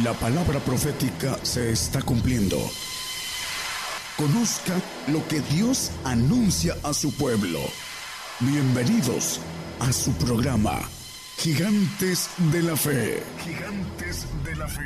La 0.00 0.14
palabra 0.14 0.58
profética 0.58 1.36
se 1.42 1.70
está 1.70 2.00
cumpliendo. 2.00 2.56
Conozca 4.16 4.72
lo 5.08 5.28
que 5.28 5.40
Dios 5.40 5.92
anuncia 6.02 6.74
a 6.82 6.94
su 6.94 7.14
pueblo. 7.14 7.58
Bienvenidos 8.40 9.38
a 9.80 9.92
su 9.92 10.14
programa, 10.14 10.80
Gigantes 11.36 12.30
de 12.38 12.62
la 12.62 12.74
Fe. 12.74 13.22
Gigantes 13.44 14.26
de 14.42 14.56
la 14.56 14.66
Fe. 14.66 14.82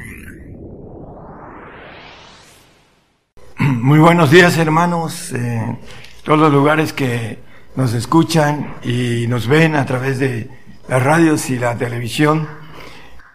Muy 3.59 4.00
buenos 4.00 4.32
días 4.32 4.59
hermanos, 4.59 5.30
eh, 5.32 5.79
todos 6.25 6.41
los 6.41 6.52
lugares 6.52 6.93
que 6.93 7.38
nos 7.77 7.95
escuchan 7.95 8.75
y 8.82 9.29
nos 9.29 9.46
ven 9.46 9.77
a 9.77 9.86
través 9.86 10.18
de 10.18 10.50
las 10.88 11.00
radios 11.00 11.48
y 11.48 11.61
la 11.61 11.79
televisión. 11.79 12.48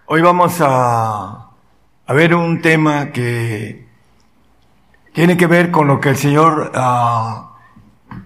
Hoy 0.05 0.21
vamos 0.21 0.55
a 0.59 1.40
a 2.11 2.13
ver 2.13 2.35
un 2.35 2.61
tema 2.61 3.13
que 3.13 3.85
tiene 5.13 5.37
que 5.37 5.47
ver 5.47 5.71
con 5.71 5.87
lo 5.87 6.01
que 6.01 6.09
el 6.09 6.17
Señor 6.17 6.73
uh, 6.75 7.45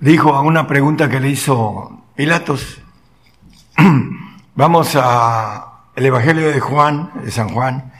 dijo 0.01 0.33
a 0.33 0.41
una 0.41 0.65
pregunta 0.65 1.07
que 1.07 1.19
le 1.19 1.29
hizo 1.29 2.01
Pilatos. 2.15 2.81
Vamos 4.55 4.97
a 4.99 5.83
el 5.95 6.03
Evangelio 6.03 6.47
de 6.47 6.59
Juan, 6.59 7.11
de 7.23 7.29
San 7.29 7.49
Juan, 7.49 7.93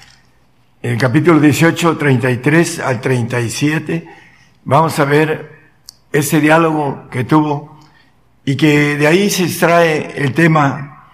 el 0.82 0.98
capítulo 0.98 1.40
18, 1.40 1.98
33 1.98 2.80
al 2.80 3.00
37. 3.00 4.08
Vamos 4.64 4.98
a 4.98 5.06
ver 5.06 5.70
ese 6.12 6.42
diálogo 6.42 7.10
que 7.12 7.26
tuvo 7.26 7.80
y 8.44 8.56
que 8.56 8.98
de 8.98 9.06
ahí 9.06 9.30
se 9.30 9.44
extrae 9.44 10.16
el 10.16 10.34
tema 10.34 11.12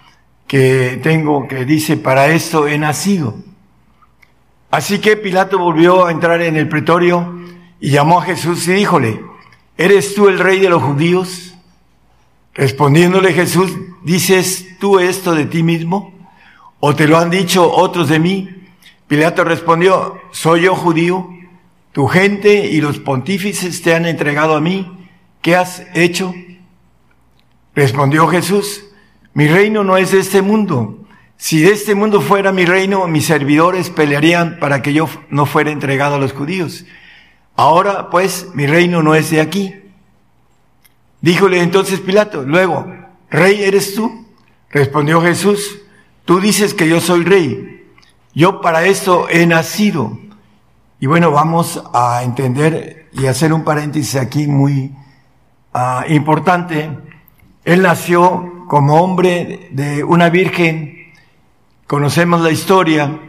que 0.47 0.97
tengo 1.03 1.45
que 1.45 1.65
dice, 1.65 1.97
para 1.97 2.27
esto 2.27 2.69
he 2.69 2.77
nacido 2.77 3.50
Así 4.71 4.99
que 4.99 5.17
Pilato 5.17 5.59
volvió 5.59 6.05
a 6.05 6.11
entrar 6.11 6.41
en 6.41 6.55
el 6.55 6.69
pretorio 6.69 7.37
y 7.81 7.91
llamó 7.91 8.21
a 8.21 8.23
Jesús 8.23 8.65
y 8.69 8.73
díjole, 8.73 9.21
¿eres 9.77 10.15
tú 10.15 10.29
el 10.29 10.39
rey 10.39 10.61
de 10.61 10.69
los 10.69 10.81
judíos? 10.81 11.55
Respondiéndole 12.53 13.33
Jesús, 13.33 13.69
¿dices 14.03 14.77
tú 14.79 14.97
esto 14.99 15.35
de 15.35 15.45
ti 15.45 15.61
mismo? 15.61 16.13
¿O 16.79 16.95
te 16.95 17.05
lo 17.07 17.17
han 17.17 17.29
dicho 17.29 17.69
otros 17.69 18.07
de 18.07 18.19
mí? 18.19 18.49
Pilato 19.07 19.43
respondió, 19.43 20.17
¿soy 20.31 20.61
yo 20.61 20.75
judío? 20.75 21.29
Tu 21.91 22.07
gente 22.07 22.67
y 22.67 22.79
los 22.79 22.97
pontífices 22.99 23.81
te 23.81 23.93
han 23.93 24.05
entregado 24.05 24.55
a 24.55 24.61
mí. 24.61 24.89
¿Qué 25.41 25.57
has 25.57 25.83
hecho? 25.93 26.33
Respondió 27.75 28.27
Jesús, 28.27 28.85
mi 29.33 29.47
reino 29.47 29.83
no 29.83 29.97
es 29.97 30.11
de 30.11 30.19
este 30.19 30.41
mundo. 30.41 31.00
Si 31.41 31.59
de 31.59 31.71
este 31.71 31.95
mundo 31.95 32.21
fuera 32.21 32.51
mi 32.51 32.65
reino, 32.65 33.07
mis 33.07 33.25
servidores 33.25 33.89
pelearían 33.89 34.59
para 34.59 34.83
que 34.83 34.93
yo 34.93 35.09
no 35.31 35.47
fuera 35.47 35.71
entregado 35.71 36.13
a 36.13 36.19
los 36.19 36.33
judíos. 36.33 36.85
Ahora, 37.55 38.11
pues, 38.11 38.49
mi 38.53 38.67
reino 38.67 39.01
no 39.01 39.15
es 39.15 39.31
de 39.31 39.41
aquí. 39.41 39.73
Díjole 41.19 41.63
entonces 41.63 41.99
Pilato, 41.99 42.43
luego, 42.43 42.85
¿rey 43.31 43.63
eres 43.63 43.95
tú? 43.95 44.27
Respondió 44.69 45.19
Jesús, 45.19 45.79
tú 46.25 46.39
dices 46.39 46.75
que 46.75 46.87
yo 46.87 47.01
soy 47.01 47.23
rey. 47.23 47.87
Yo 48.35 48.61
para 48.61 48.85
esto 48.85 49.27
he 49.27 49.47
nacido. 49.47 50.19
Y 50.99 51.07
bueno, 51.07 51.31
vamos 51.31 51.81
a 51.91 52.21
entender 52.21 53.09
y 53.13 53.25
hacer 53.25 53.51
un 53.51 53.63
paréntesis 53.63 54.15
aquí 54.15 54.45
muy 54.45 54.95
uh, 55.73 56.07
importante. 56.07 56.91
Él 57.65 57.81
nació 57.81 58.67
como 58.67 59.01
hombre 59.01 59.69
de 59.71 60.03
una 60.03 60.29
virgen 60.29 61.00
Conocemos 61.91 62.39
la 62.39 62.51
historia 62.51 63.19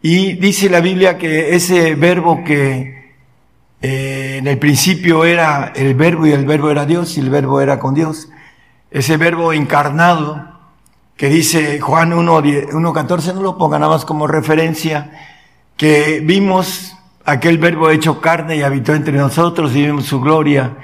y 0.00 0.32
dice 0.32 0.70
la 0.70 0.80
Biblia 0.80 1.18
que 1.18 1.54
ese 1.54 1.94
verbo 1.94 2.42
que 2.42 3.12
eh, 3.82 4.36
en 4.38 4.46
el 4.46 4.58
principio 4.58 5.26
era 5.26 5.74
el 5.76 5.94
verbo 5.94 6.26
y 6.26 6.32
el 6.32 6.46
verbo 6.46 6.70
era 6.70 6.86
Dios 6.86 7.18
y 7.18 7.20
el 7.20 7.28
verbo 7.28 7.60
era 7.60 7.78
con 7.78 7.92
Dios, 7.92 8.30
ese 8.90 9.18
verbo 9.18 9.52
encarnado 9.52 10.42
que 11.18 11.28
dice 11.28 11.80
Juan 11.80 12.12
1.14, 12.12 13.34
no 13.34 13.42
lo 13.42 13.58
pongan 13.58 13.82
nada 13.82 13.92
más 13.92 14.06
como 14.06 14.26
referencia, 14.26 15.10
que 15.76 16.20
vimos 16.24 16.96
aquel 17.26 17.58
verbo 17.58 17.90
hecho 17.90 18.22
carne 18.22 18.56
y 18.56 18.62
habitó 18.62 18.94
entre 18.94 19.18
nosotros 19.18 19.76
y 19.76 19.82
vimos 19.84 20.06
su 20.06 20.18
gloria, 20.18 20.78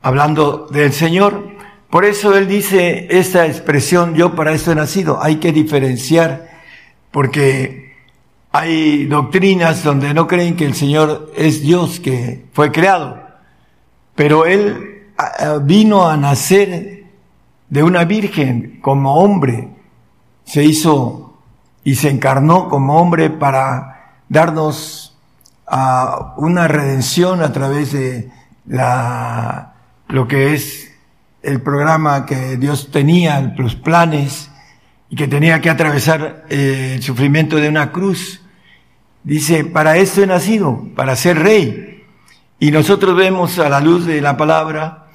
hablando 0.00 0.68
del 0.70 0.94
Señor. 0.94 1.55
Por 1.90 2.04
eso 2.04 2.36
él 2.36 2.48
dice 2.48 3.06
esta 3.10 3.46
expresión, 3.46 4.14
yo 4.14 4.34
para 4.34 4.52
esto 4.52 4.72
he 4.72 4.74
nacido. 4.74 5.22
Hay 5.22 5.36
que 5.36 5.52
diferenciar, 5.52 6.50
porque 7.10 7.94
hay 8.52 9.06
doctrinas 9.06 9.84
donde 9.84 10.14
no 10.14 10.26
creen 10.26 10.56
que 10.56 10.64
el 10.64 10.74
Señor 10.74 11.32
es 11.36 11.62
Dios 11.62 12.00
que 12.00 12.46
fue 12.52 12.72
creado, 12.72 13.22
pero 14.14 14.46
él 14.46 15.04
vino 15.62 16.08
a 16.08 16.16
nacer 16.16 17.04
de 17.68 17.82
una 17.82 18.04
virgen 18.04 18.78
como 18.80 19.16
hombre, 19.16 19.68
se 20.44 20.64
hizo 20.64 21.38
y 21.84 21.96
se 21.96 22.08
encarnó 22.08 22.68
como 22.68 22.98
hombre 22.98 23.30
para 23.30 24.20
darnos 24.28 25.16
una 26.36 26.68
redención 26.68 27.42
a 27.42 27.52
través 27.52 27.92
de 27.92 28.30
la, 28.66 29.74
lo 30.08 30.26
que 30.26 30.54
es 30.54 30.95
el 31.46 31.60
programa 31.60 32.26
que 32.26 32.56
Dios 32.56 32.90
tenía, 32.90 33.54
los 33.56 33.76
planes, 33.76 34.50
y 35.08 35.14
que 35.14 35.28
tenía 35.28 35.60
que 35.60 35.70
atravesar 35.70 36.44
eh, 36.50 36.94
el 36.96 37.02
sufrimiento 37.04 37.56
de 37.56 37.68
una 37.68 37.92
cruz. 37.92 38.42
Dice, 39.22 39.64
para 39.64 39.96
esto 39.96 40.24
he 40.24 40.26
nacido, 40.26 40.88
para 40.96 41.14
ser 41.14 41.38
rey. 41.38 42.04
Y 42.58 42.72
nosotros 42.72 43.16
vemos 43.16 43.60
a 43.60 43.68
la 43.68 43.80
luz 43.80 44.06
de 44.06 44.20
la 44.20 44.36
palabra 44.36 45.06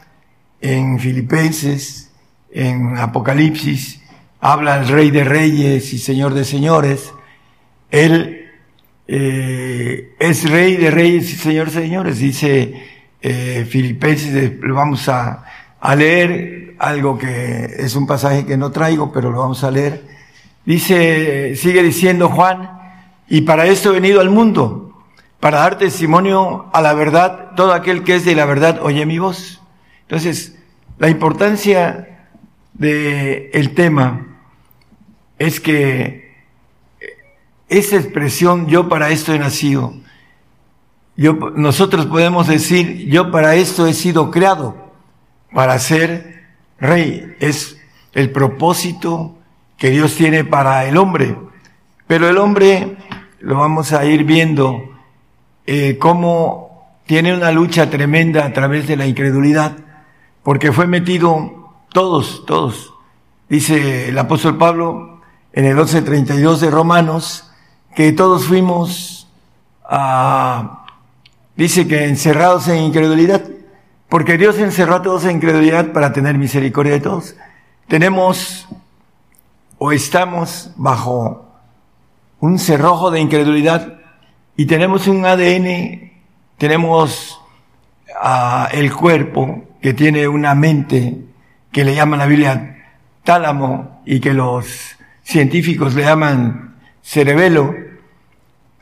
en 0.61 0.99
Filipenses, 0.99 2.13
en 2.53 2.97
Apocalipsis, 2.97 4.01
habla 4.39 4.77
el 4.77 4.87
rey 4.87 5.11
de 5.11 5.25
reyes 5.25 5.91
y 5.91 5.97
señor 5.97 6.33
de 6.33 6.45
señores. 6.45 7.13
Él 7.89 8.49
eh, 9.07 10.15
es 10.17 10.49
rey 10.49 10.77
de 10.77 10.91
reyes 10.91 11.33
y 11.33 11.35
señor 11.35 11.71
de 11.71 11.81
señores, 11.81 12.19
dice 12.19 12.73
eh, 13.21 13.67
Filipenses, 13.69 14.53
lo 14.61 14.75
vamos 14.75 15.09
a, 15.09 15.43
a 15.81 15.95
leer 15.95 16.75
algo 16.77 17.17
que 17.17 17.65
es 17.79 17.95
un 17.95 18.07
pasaje 18.07 18.45
que 18.45 18.55
no 18.55 18.71
traigo, 18.71 19.11
pero 19.11 19.31
lo 19.31 19.39
vamos 19.39 19.63
a 19.63 19.71
leer. 19.71 20.05
Dice, 20.63 21.55
sigue 21.55 21.81
diciendo 21.81 22.29
Juan, 22.29 22.79
y 23.27 23.41
para 23.41 23.65
esto 23.65 23.89
he 23.89 23.93
venido 23.93 24.21
al 24.21 24.29
mundo, 24.29 25.03
para 25.39 25.59
dar 25.59 25.77
testimonio 25.79 26.67
a 26.71 26.81
la 26.81 26.93
verdad, 26.93 27.51
todo 27.55 27.73
aquel 27.73 28.03
que 28.03 28.15
es 28.15 28.25
de 28.25 28.35
la 28.35 28.45
verdad 28.45 28.79
oye 28.83 29.05
mi 29.07 29.17
voz. 29.17 29.59
Entonces, 30.03 30.57
la 30.99 31.09
importancia 31.09 32.27
del 32.73 33.49
el 33.51 33.73
tema 33.73 34.27
es 35.39 35.59
que 35.59 36.31
esa 37.69 37.95
expresión, 37.95 38.67
yo 38.67 38.87
para 38.87 39.09
esto 39.09 39.33
he 39.33 39.39
nacido, 39.39 39.95
yo, 41.17 41.33
nosotros 41.55 42.05
podemos 42.05 42.47
decir, 42.47 43.07
yo 43.09 43.31
para 43.31 43.55
esto 43.55 43.87
he 43.87 43.93
sido 43.93 44.29
creado 44.29 44.80
para 45.53 45.77
ser 45.79 46.43
rey. 46.79 47.35
Es 47.39 47.77
el 48.13 48.31
propósito 48.31 49.35
que 49.77 49.89
Dios 49.89 50.15
tiene 50.15 50.43
para 50.43 50.85
el 50.85 50.97
hombre. 50.97 51.35
Pero 52.07 52.29
el 52.29 52.37
hombre, 52.37 52.97
lo 53.39 53.57
vamos 53.57 53.93
a 53.93 54.05
ir 54.05 54.23
viendo, 54.25 54.83
eh, 55.65 55.97
cómo 55.97 56.99
tiene 57.05 57.33
una 57.33 57.51
lucha 57.51 57.89
tremenda 57.89 58.45
a 58.45 58.53
través 58.53 58.87
de 58.87 58.97
la 58.97 59.07
incredulidad, 59.07 59.77
porque 60.43 60.71
fue 60.71 60.87
metido 60.87 61.73
todos, 61.91 62.45
todos. 62.45 62.93
Dice 63.49 64.09
el 64.09 64.17
apóstol 64.17 64.57
Pablo 64.57 65.21
en 65.53 65.65
el 65.65 65.75
12.32 65.75 66.59
de 66.59 66.71
Romanos, 66.71 67.51
que 67.95 68.11
todos 68.13 68.45
fuimos, 68.45 69.27
a, 69.83 70.85
dice 71.55 71.87
que 71.87 72.05
encerrados 72.05 72.67
en 72.67 72.83
incredulidad. 72.83 73.41
Porque 74.11 74.37
Dios 74.37 74.59
encerró 74.59 74.95
a 74.95 75.01
todos 75.01 75.23
en 75.23 75.37
incredulidad 75.37 75.93
para 75.93 76.11
tener 76.11 76.37
misericordia 76.37 76.91
de 76.91 76.99
todos. 76.99 77.37
Tenemos 77.87 78.67
o 79.77 79.93
estamos 79.93 80.73
bajo 80.75 81.49
un 82.41 82.59
cerrojo 82.59 83.09
de 83.09 83.21
incredulidad 83.21 84.01
y 84.57 84.65
tenemos 84.65 85.07
un 85.07 85.25
ADN, 85.25 86.11
tenemos 86.57 87.39
uh, 88.21 88.65
el 88.73 88.93
cuerpo 88.93 89.63
que 89.81 89.93
tiene 89.93 90.27
una 90.27 90.55
mente 90.55 91.17
que 91.71 91.85
le 91.85 91.95
llama 91.95 92.17
la 92.17 92.25
Biblia 92.25 92.83
tálamo 93.23 94.01
y 94.05 94.19
que 94.19 94.33
los 94.33 94.97
científicos 95.23 95.93
le 95.95 96.03
llaman 96.03 96.75
cerebelo. 97.01 97.73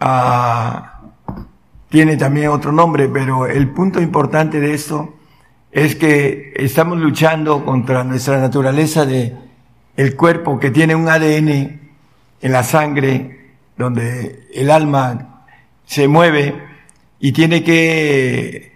Uh, 0.02 0.82
tiene 1.88 2.18
también 2.18 2.48
otro 2.48 2.72
nombre, 2.72 3.08
pero 3.10 3.46
el 3.46 3.70
punto 3.70 4.02
importante 4.02 4.60
de 4.60 4.74
esto 4.74 5.18
es 5.72 5.96
que 5.96 6.54
estamos 6.56 6.98
luchando 6.98 7.64
contra 7.64 8.04
nuestra 8.04 8.40
naturaleza 8.40 9.06
de 9.06 9.36
el 9.96 10.16
cuerpo 10.16 10.60
que 10.60 10.72
tiene 10.72 10.96
un 10.96 11.08
ADN 11.08 11.80
en 12.42 12.52
la 12.52 12.64
sangre 12.64 13.52
donde 13.78 14.48
el 14.54 14.72
alma 14.72 15.46
se 15.86 16.08
mueve 16.08 16.56
y 17.20 17.32
tiene 17.32 17.64
que 17.64 18.72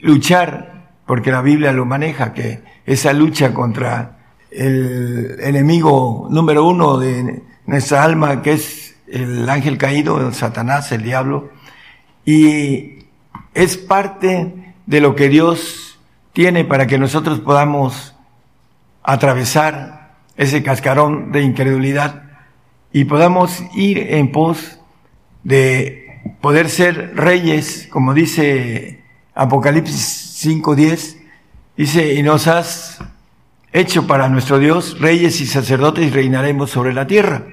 luchar, 0.00 0.90
porque 1.06 1.30
la 1.30 1.42
Biblia 1.42 1.72
lo 1.72 1.84
maneja, 1.84 2.32
que 2.32 2.60
esa 2.84 3.12
lucha 3.12 3.52
contra 3.54 4.18
el 4.50 5.38
enemigo 5.40 6.28
número 6.30 6.66
uno 6.66 6.98
de 6.98 7.42
nuestra 7.66 8.04
alma, 8.04 8.42
que 8.42 8.52
es 8.52 8.96
el 9.08 9.48
ángel 9.48 9.78
caído, 9.78 10.32
Satanás, 10.32 10.92
el 10.92 11.02
diablo, 11.02 11.50
y 12.24 12.98
es 13.54 13.76
parte 13.76 14.74
de 14.86 15.00
lo 15.00 15.14
que 15.14 15.28
Dios 15.28 15.85
tiene 16.36 16.66
para 16.66 16.86
que 16.86 16.98
nosotros 16.98 17.40
podamos 17.40 18.14
atravesar 19.02 20.16
ese 20.36 20.62
cascarón 20.62 21.32
de 21.32 21.40
incredulidad 21.40 22.24
y 22.92 23.06
podamos 23.06 23.62
ir 23.74 23.96
en 24.12 24.32
pos 24.32 24.78
de 25.44 26.20
poder 26.42 26.68
ser 26.68 27.16
reyes, 27.16 27.88
como 27.90 28.12
dice 28.12 29.02
Apocalipsis 29.34 30.44
5.10, 30.44 31.16
dice, 31.74 32.12
y 32.12 32.22
nos 32.22 32.48
has 32.48 32.98
hecho 33.72 34.06
para 34.06 34.28
nuestro 34.28 34.58
Dios 34.58 35.00
reyes 35.00 35.40
y 35.40 35.46
sacerdotes 35.46 36.06
y 36.06 36.10
reinaremos 36.10 36.68
sobre 36.68 36.92
la 36.92 37.06
tierra. 37.06 37.44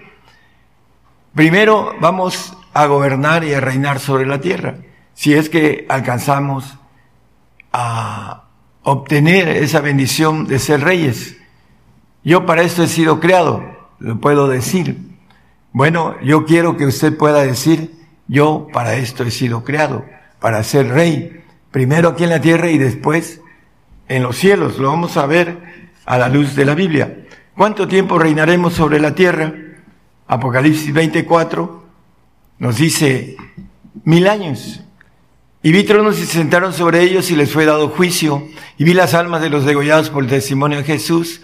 Primero 1.34 1.96
vamos 2.02 2.58
a 2.74 2.86
gobernar 2.88 3.46
y 3.46 3.54
a 3.54 3.62
reinar 3.62 4.02
sobre 4.02 4.26
la 4.26 4.42
tierra, 4.42 4.76
si 5.14 5.34
es 5.34 5.48
que 5.48 5.86
alcanzamos 5.88 6.78
a 7.72 8.44
obtener 8.84 9.48
esa 9.48 9.82
bendición 9.82 10.46
de 10.46 10.60
ser 10.60 10.82
reyes. 10.82 11.38
Yo 12.24 12.46
para 12.46 12.62
esto 12.62 12.84
he 12.84 12.88
sido 12.88 13.20
creado, 13.20 13.64
lo 14.00 14.20
puedo 14.20 14.48
decir. 14.48 14.98
Bueno, 15.72 16.16
yo 16.22 16.46
quiero 16.46 16.78
que 16.78 16.86
usted 16.86 17.18
pueda 17.18 17.44
decir, 17.44 17.92
yo 18.28 18.68
para 18.72 18.96
esto 18.96 19.24
he 19.24 19.32
sido 19.32 19.64
creado, 19.64 20.06
para 20.40 20.64
ser 20.64 20.90
rey, 20.90 21.44
primero 21.72 22.10
aquí 22.10 22.24
en 22.24 22.30
la 22.30 22.42
tierra 22.42 22.70
y 22.70 22.78
después 22.78 23.42
en 24.08 24.24
los 24.24 24.38
cielos. 24.38 24.78
Lo 24.78 24.90
vamos 24.90 25.18
a 25.18 25.26
ver 25.26 25.58
a 26.06 26.18
la 26.18 26.30
luz 26.30 26.56
de 26.56 26.66
la 26.66 26.76
Biblia. 26.76 27.26
¿Cuánto 27.56 27.88
tiempo 27.88 28.18
reinaremos 28.20 28.74
sobre 28.74 29.00
la 29.00 29.16
tierra? 29.16 29.54
Apocalipsis 30.28 30.94
24 30.94 31.84
nos 32.60 32.78
dice 32.78 33.36
mil 34.04 34.28
años. 34.28 34.84
Y 35.66 35.72
vi 35.72 35.86
tronos 35.86 36.20
y 36.20 36.26
se 36.26 36.34
sentaron 36.34 36.74
sobre 36.74 37.02
ellos 37.02 37.32
y 37.32 37.38
les 37.38 37.52
fue 37.52 37.66
dado 37.66 37.88
juicio. 37.88 38.46
Y 38.78 38.84
vi 38.84 38.94
las 38.94 39.14
almas 39.14 39.42
de 39.42 39.50
los 39.50 39.64
degollados 39.64 40.10
por 40.10 40.24
el 40.24 40.30
testimonio 40.30 40.80
de 40.80 40.84
Jesús 40.84 41.42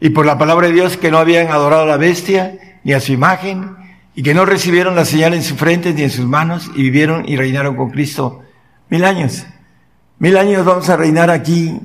y 0.00 0.10
por 0.10 0.26
la 0.26 0.38
palabra 0.38 0.66
de 0.66 0.74
Dios 0.74 0.96
que 0.96 1.12
no 1.12 1.18
habían 1.18 1.52
adorado 1.52 1.84
a 1.84 1.86
la 1.86 1.96
bestia 1.96 2.58
ni 2.82 2.94
a 2.94 3.00
su 3.00 3.12
imagen 3.12 3.76
y 4.16 4.24
que 4.24 4.34
no 4.34 4.44
recibieron 4.44 4.96
la 4.96 5.04
señal 5.04 5.34
en 5.34 5.44
su 5.44 5.54
frente 5.54 5.94
ni 5.94 6.02
en 6.02 6.10
sus 6.10 6.26
manos 6.26 6.68
y 6.74 6.82
vivieron 6.82 7.28
y 7.28 7.36
reinaron 7.36 7.76
con 7.76 7.90
Cristo 7.90 8.42
mil 8.88 9.04
años. 9.04 9.46
Mil 10.18 10.36
años 10.36 10.64
vamos 10.64 10.88
a 10.88 10.96
reinar 10.96 11.30
aquí 11.30 11.78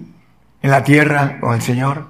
en 0.64 0.72
la 0.72 0.84
tierra 0.84 1.40
con 1.40 1.54
el 1.54 1.62
Señor. 1.62 2.08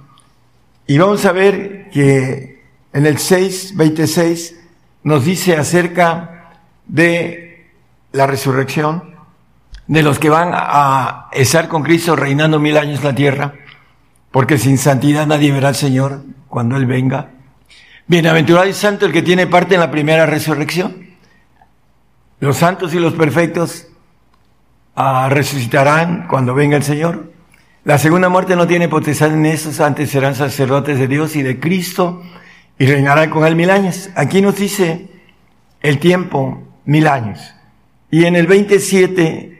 Y 0.87 0.97
vamos 0.97 1.25
a 1.25 1.33
ver 1.33 1.89
que 1.89 2.63
en 2.93 3.05
el 3.05 3.17
6.26 3.17 4.55
nos 5.03 5.25
dice 5.25 5.57
acerca 5.57 6.53
de 6.87 7.67
la 8.13 8.25
resurrección, 8.25 9.14
de 9.87 10.03
los 10.03 10.19
que 10.19 10.29
van 10.29 10.51
a 10.53 11.27
estar 11.31 11.67
con 11.67 11.83
Cristo 11.83 12.15
reinando 12.15 12.59
mil 12.59 12.77
años 12.77 12.99
en 12.99 13.05
la 13.05 13.15
tierra 13.15 13.53
porque 14.35 14.57
sin 14.57 14.77
santidad 14.77 15.25
nadie 15.25 15.49
verá 15.53 15.69
al 15.69 15.75
Señor 15.75 16.25
cuando 16.49 16.75
Él 16.75 16.85
venga. 16.85 17.29
Bienaventurado 18.05 18.67
y 18.67 18.73
santo 18.73 19.05
el 19.05 19.13
que 19.13 19.21
tiene 19.21 19.47
parte 19.47 19.75
en 19.75 19.79
la 19.79 19.89
primera 19.89 20.25
resurrección. 20.25 21.15
Los 22.41 22.57
santos 22.57 22.93
y 22.93 22.99
los 22.99 23.13
perfectos 23.13 23.87
ah, 24.93 25.29
resucitarán 25.31 26.27
cuando 26.27 26.53
venga 26.53 26.75
el 26.75 26.83
Señor. 26.83 27.31
La 27.85 27.97
segunda 27.97 28.27
muerte 28.27 28.57
no 28.57 28.67
tiene 28.67 28.89
potestad 28.89 29.31
en 29.31 29.45
esos, 29.45 29.79
antes 29.79 30.09
serán 30.09 30.35
sacerdotes 30.35 30.99
de 30.99 31.07
Dios 31.07 31.37
y 31.37 31.41
de 31.41 31.57
Cristo 31.57 32.21
y 32.77 32.87
reinarán 32.87 33.29
con 33.29 33.47
Él 33.47 33.55
mil 33.55 33.69
años. 33.69 34.09
Aquí 34.15 34.41
nos 34.41 34.57
dice 34.57 35.07
el 35.79 35.97
tiempo, 35.99 36.61
mil 36.83 37.07
años. 37.07 37.39
Y 38.11 38.25
en 38.25 38.35
el 38.35 38.47
27 38.47 39.54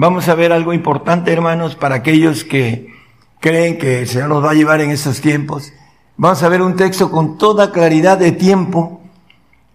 vamos 0.00 0.30
a 0.30 0.34
ver 0.34 0.50
algo 0.50 0.72
importante, 0.72 1.30
hermanos, 1.30 1.76
para 1.76 1.96
aquellos 1.96 2.42
que 2.42 2.94
creen 3.38 3.76
que 3.76 4.00
el 4.00 4.08
Señor 4.08 4.30
nos 4.30 4.42
va 4.42 4.52
a 4.52 4.54
llevar 4.54 4.80
en 4.80 4.90
esos 4.90 5.20
tiempos. 5.20 5.74
Vamos 6.16 6.42
a 6.42 6.48
ver 6.48 6.62
un 6.62 6.74
texto 6.74 7.10
con 7.10 7.36
toda 7.36 7.70
claridad 7.70 8.16
de 8.16 8.32
tiempo, 8.32 9.02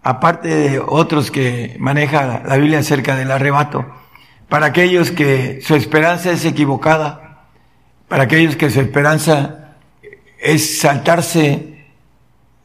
aparte 0.01 0.48
de 0.48 0.80
otros 0.80 1.30
que 1.30 1.77
maneja 1.80 2.42
la 2.44 2.57
Biblia 2.57 2.80
acerca 2.80 3.16
del 3.16 3.30
arrebato, 3.30 3.86
para 4.50 4.66
aquellos 4.66 5.12
que 5.12 5.60
su 5.62 5.75
esperanza 5.75 6.31
es 6.31 6.44
equivocada, 6.44 7.45
para 8.07 8.24
aquellos 8.24 8.56
que 8.56 8.72
su 8.72 8.81
esperanza 8.81 9.75
es 10.39 10.80
saltarse 10.80 11.86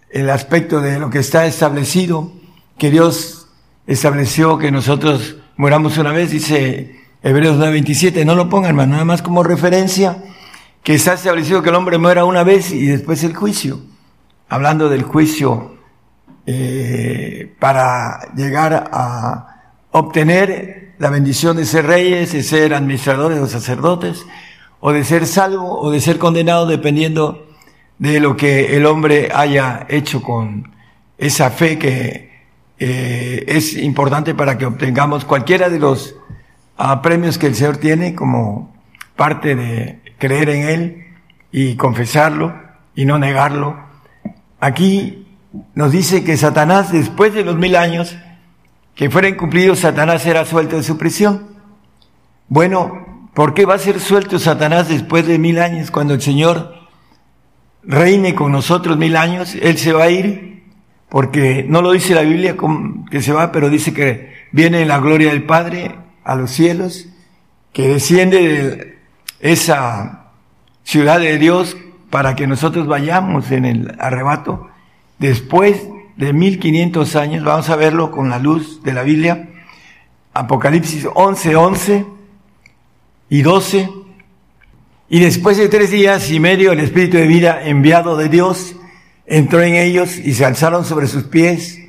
el 0.08 0.30
aspecto 0.30 0.80
de 0.80 0.98
lo 0.98 1.10
que 1.10 1.18
está 1.18 1.44
establecido, 1.44 2.32
que 2.78 2.90
Dios 2.90 3.48
estableció 3.86 4.56
que 4.56 4.70
nosotros 4.70 5.36
moramos 5.58 5.98
una 5.98 6.12
vez, 6.12 6.30
dice 6.30 6.99
Hebreos 7.22 7.58
9:27, 7.58 8.24
no 8.24 8.34
lo 8.34 8.48
pongan, 8.48 8.70
hermano, 8.70 8.92
nada 8.92 9.04
más 9.04 9.20
como 9.20 9.42
referencia 9.42 10.22
que 10.82 10.94
está 10.94 11.12
establecido 11.12 11.62
que 11.62 11.68
el 11.68 11.74
hombre 11.74 11.98
muera 11.98 12.24
una 12.24 12.44
vez 12.44 12.72
y 12.72 12.86
después 12.86 13.22
el 13.24 13.36
juicio. 13.36 13.80
Hablando 14.48 14.88
del 14.88 15.02
juicio 15.02 15.76
eh, 16.46 17.54
para 17.58 18.32
llegar 18.34 18.88
a 18.90 19.74
obtener 19.90 20.94
la 20.98 21.10
bendición 21.10 21.58
de 21.58 21.66
ser 21.66 21.86
reyes, 21.86 22.32
de 22.32 22.42
ser 22.42 22.72
administradores 22.72 23.38
o 23.38 23.46
sacerdotes, 23.46 24.24
o 24.80 24.92
de 24.92 25.04
ser 25.04 25.26
salvo 25.26 25.78
o 25.78 25.90
de 25.90 26.00
ser 26.00 26.18
condenado 26.18 26.66
dependiendo 26.66 27.46
de 27.98 28.18
lo 28.18 28.34
que 28.34 28.76
el 28.76 28.86
hombre 28.86 29.28
haya 29.34 29.86
hecho 29.90 30.22
con 30.22 30.72
esa 31.18 31.50
fe 31.50 31.78
que 31.78 32.30
eh, 32.78 33.44
es 33.46 33.76
importante 33.76 34.34
para 34.34 34.56
que 34.56 34.64
obtengamos 34.64 35.26
cualquiera 35.26 35.68
de 35.68 35.78
los 35.78 36.14
ah, 36.76 37.02
premios 37.02 37.38
que 37.38 37.46
el 37.46 37.54
Señor 37.54 37.76
tiene 37.76 38.14
como 38.14 38.74
parte 39.16 39.54
de 39.54 40.00
creer 40.18 40.50
en 40.50 40.68
Él 40.68 41.04
y 41.52 41.76
confesarlo 41.76 42.54
y 42.94 43.04
no 43.04 43.18
negarlo. 43.18 43.76
Aquí 44.60 45.26
nos 45.74 45.92
dice 45.92 46.24
que 46.24 46.36
Satanás, 46.36 46.92
después 46.92 47.34
de 47.34 47.44
los 47.44 47.56
mil 47.56 47.76
años 47.76 48.16
que 48.94 49.10
fueran 49.10 49.34
cumplidos, 49.34 49.80
Satanás 49.80 50.22
será 50.22 50.44
suelto 50.44 50.76
de 50.76 50.82
su 50.82 50.98
prisión. 50.98 51.56
Bueno, 52.48 53.28
¿por 53.34 53.54
qué 53.54 53.64
va 53.64 53.74
a 53.74 53.78
ser 53.78 54.00
suelto 54.00 54.38
Satanás 54.38 54.88
después 54.88 55.26
de 55.26 55.38
mil 55.38 55.58
años 55.58 55.90
cuando 55.90 56.14
el 56.14 56.20
Señor 56.20 56.74
reine 57.82 58.34
con 58.34 58.52
nosotros 58.52 58.98
mil 58.98 59.16
años? 59.16 59.54
Él 59.54 59.78
se 59.78 59.92
va 59.92 60.04
a 60.04 60.10
ir 60.10 60.64
porque 61.08 61.64
no 61.68 61.82
lo 61.82 61.92
dice 61.92 62.14
la 62.14 62.22
Biblia 62.22 62.56
que 63.10 63.22
se 63.22 63.32
va, 63.32 63.52
pero 63.52 63.68
dice 63.68 63.92
que 63.92 64.32
viene 64.52 64.82
en 64.82 64.88
la 64.88 65.00
gloria 65.00 65.30
del 65.30 65.44
Padre 65.44 65.96
a 66.30 66.36
los 66.36 66.52
cielos, 66.52 67.08
que 67.72 67.88
desciende 67.88 68.38
de 68.40 68.98
esa 69.40 70.26
ciudad 70.84 71.18
de 71.18 71.38
Dios 71.38 71.76
para 72.08 72.36
que 72.36 72.46
nosotros 72.46 72.86
vayamos 72.86 73.50
en 73.50 73.64
el 73.64 73.96
arrebato. 73.98 74.68
Después 75.18 75.88
de 76.16 76.32
1500 76.32 77.16
años, 77.16 77.42
vamos 77.42 77.68
a 77.68 77.74
verlo 77.74 78.12
con 78.12 78.30
la 78.30 78.38
luz 78.38 78.80
de 78.84 78.92
la 78.92 79.02
Biblia, 79.02 79.48
Apocalipsis 80.32 81.08
11, 81.12 81.56
11 81.56 82.06
y 83.28 83.42
12. 83.42 83.90
Y 85.08 85.18
después 85.18 85.56
de 85.56 85.68
tres 85.68 85.90
días 85.90 86.30
y 86.30 86.38
medio, 86.38 86.70
el 86.70 86.78
Espíritu 86.78 87.16
de 87.16 87.26
vida 87.26 87.60
enviado 87.64 88.16
de 88.16 88.28
Dios 88.28 88.76
entró 89.26 89.62
en 89.62 89.74
ellos 89.74 90.16
y 90.16 90.34
se 90.34 90.44
alzaron 90.44 90.84
sobre 90.84 91.08
sus 91.08 91.24
pies. 91.24 91.80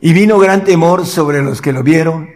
Y 0.00 0.14
vino 0.14 0.38
gran 0.38 0.64
temor 0.64 1.04
sobre 1.04 1.42
los 1.42 1.60
que 1.60 1.74
lo 1.74 1.82
vieron. 1.82 2.33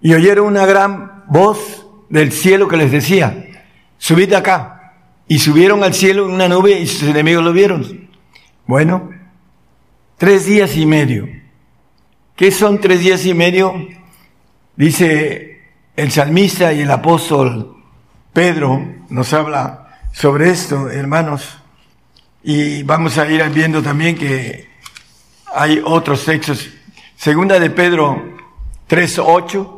Y 0.00 0.14
oyeron 0.14 0.46
una 0.46 0.66
gran 0.66 1.24
voz 1.28 1.86
del 2.08 2.32
cielo 2.32 2.68
que 2.68 2.76
les 2.76 2.90
decía, 2.90 3.46
subid 3.98 4.32
acá. 4.32 4.74
Y 5.26 5.40
subieron 5.40 5.84
al 5.84 5.92
cielo 5.92 6.26
en 6.26 6.34
una 6.34 6.48
nube 6.48 6.78
y 6.78 6.86
sus 6.86 7.08
enemigos 7.08 7.44
lo 7.44 7.52
vieron. 7.52 8.08
Bueno, 8.66 9.10
tres 10.16 10.46
días 10.46 10.76
y 10.76 10.86
medio. 10.86 11.28
¿Qué 12.34 12.50
son 12.50 12.80
tres 12.80 13.00
días 13.00 13.26
y 13.26 13.34
medio? 13.34 13.74
Dice 14.76 15.60
el 15.96 16.12
salmista 16.12 16.72
y 16.72 16.82
el 16.82 16.90
apóstol 16.90 17.76
Pedro 18.32 18.80
nos 19.10 19.32
habla 19.32 20.00
sobre 20.12 20.50
esto, 20.50 20.88
hermanos. 20.88 21.58
Y 22.42 22.84
vamos 22.84 23.18
a 23.18 23.28
ir 23.28 23.42
viendo 23.50 23.82
también 23.82 24.16
que 24.16 24.68
hay 25.52 25.82
otros 25.84 26.24
textos. 26.24 26.68
Segunda 27.16 27.58
de 27.58 27.70
Pedro 27.70 28.22
3.8 28.88 29.77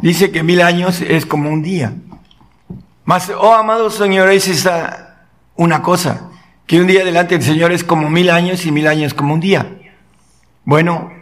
Dice 0.00 0.30
que 0.30 0.42
mil 0.42 0.60
años 0.60 1.00
es 1.00 1.26
como 1.26 1.50
un 1.50 1.62
día. 1.62 1.94
Mas, 3.04 3.30
oh 3.30 3.54
amados 3.54 3.94
señores, 3.94 4.48
está 4.48 5.26
una 5.54 5.82
cosa, 5.82 6.30
que 6.66 6.80
un 6.80 6.86
día 6.86 7.04
delante 7.04 7.36
del 7.38 7.46
Señor 7.46 7.72
es 7.72 7.84
como 7.84 8.10
mil 8.10 8.30
años 8.30 8.66
y 8.66 8.72
mil 8.72 8.86
años 8.86 9.14
como 9.14 9.34
un 9.34 9.40
día. 9.40 9.78
Bueno, 10.64 11.12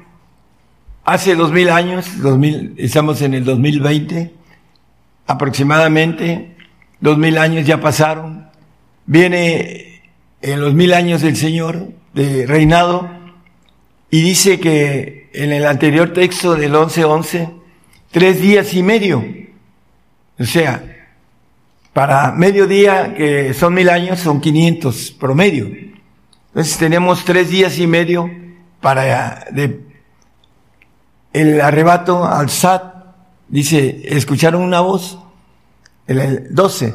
hace 1.05 1.35
dos 1.35 1.53
mil 1.53 1.69
años, 1.69 2.21
dos 2.21 2.39
mil, 2.39 2.75
estamos 2.79 3.23
en 3.23 3.35
el 3.35 3.45
2020, 3.45 4.35
aproximadamente, 5.27 6.57
dos 7.01 7.19
mil 7.19 7.39
años 7.39 7.67
ya 7.67 7.81
pasaron, 7.81 8.49
viene 9.07 10.03
en 10.41 10.61
los 10.61 10.75
mil 10.75 10.95
años 10.95 11.23
del 11.23 11.37
Señor 11.37 11.89
de 12.13 12.47
reinado 12.47 13.11
y 14.11 14.23
dice 14.23 14.61
que 14.61 15.31
en 15.33 15.53
el 15.53 15.67
anterior 15.67 16.13
texto 16.13 16.55
del 16.55 16.75
11.11, 16.75 17.64
tres 18.15 18.41
días 18.41 18.73
y 18.75 18.83
medio, 18.85 19.25
o 20.39 20.45
sea, 20.45 20.85
para 21.93 22.31
medio 22.31 22.69
día, 22.69 23.13
que 23.13 23.53
son 23.55 23.75
mil 23.75 23.89
años, 23.89 24.21
son 24.21 24.41
500 24.41 25.17
promedio. 25.19 25.67
Entonces 26.47 26.79
tenemos 26.79 27.25
tres 27.25 27.51
días 27.51 27.77
y 27.81 27.89
medio 27.89 28.31
para 28.81 29.47
de, 29.51 29.81
el 31.33 31.61
arrebato 31.61 32.25
al 32.25 32.51
SAT. 32.51 32.85
Dice, 33.49 34.03
escucharon 34.05 34.63
una 34.63 34.81
voz, 34.81 35.19
el 36.07 36.55
12, 36.55 36.95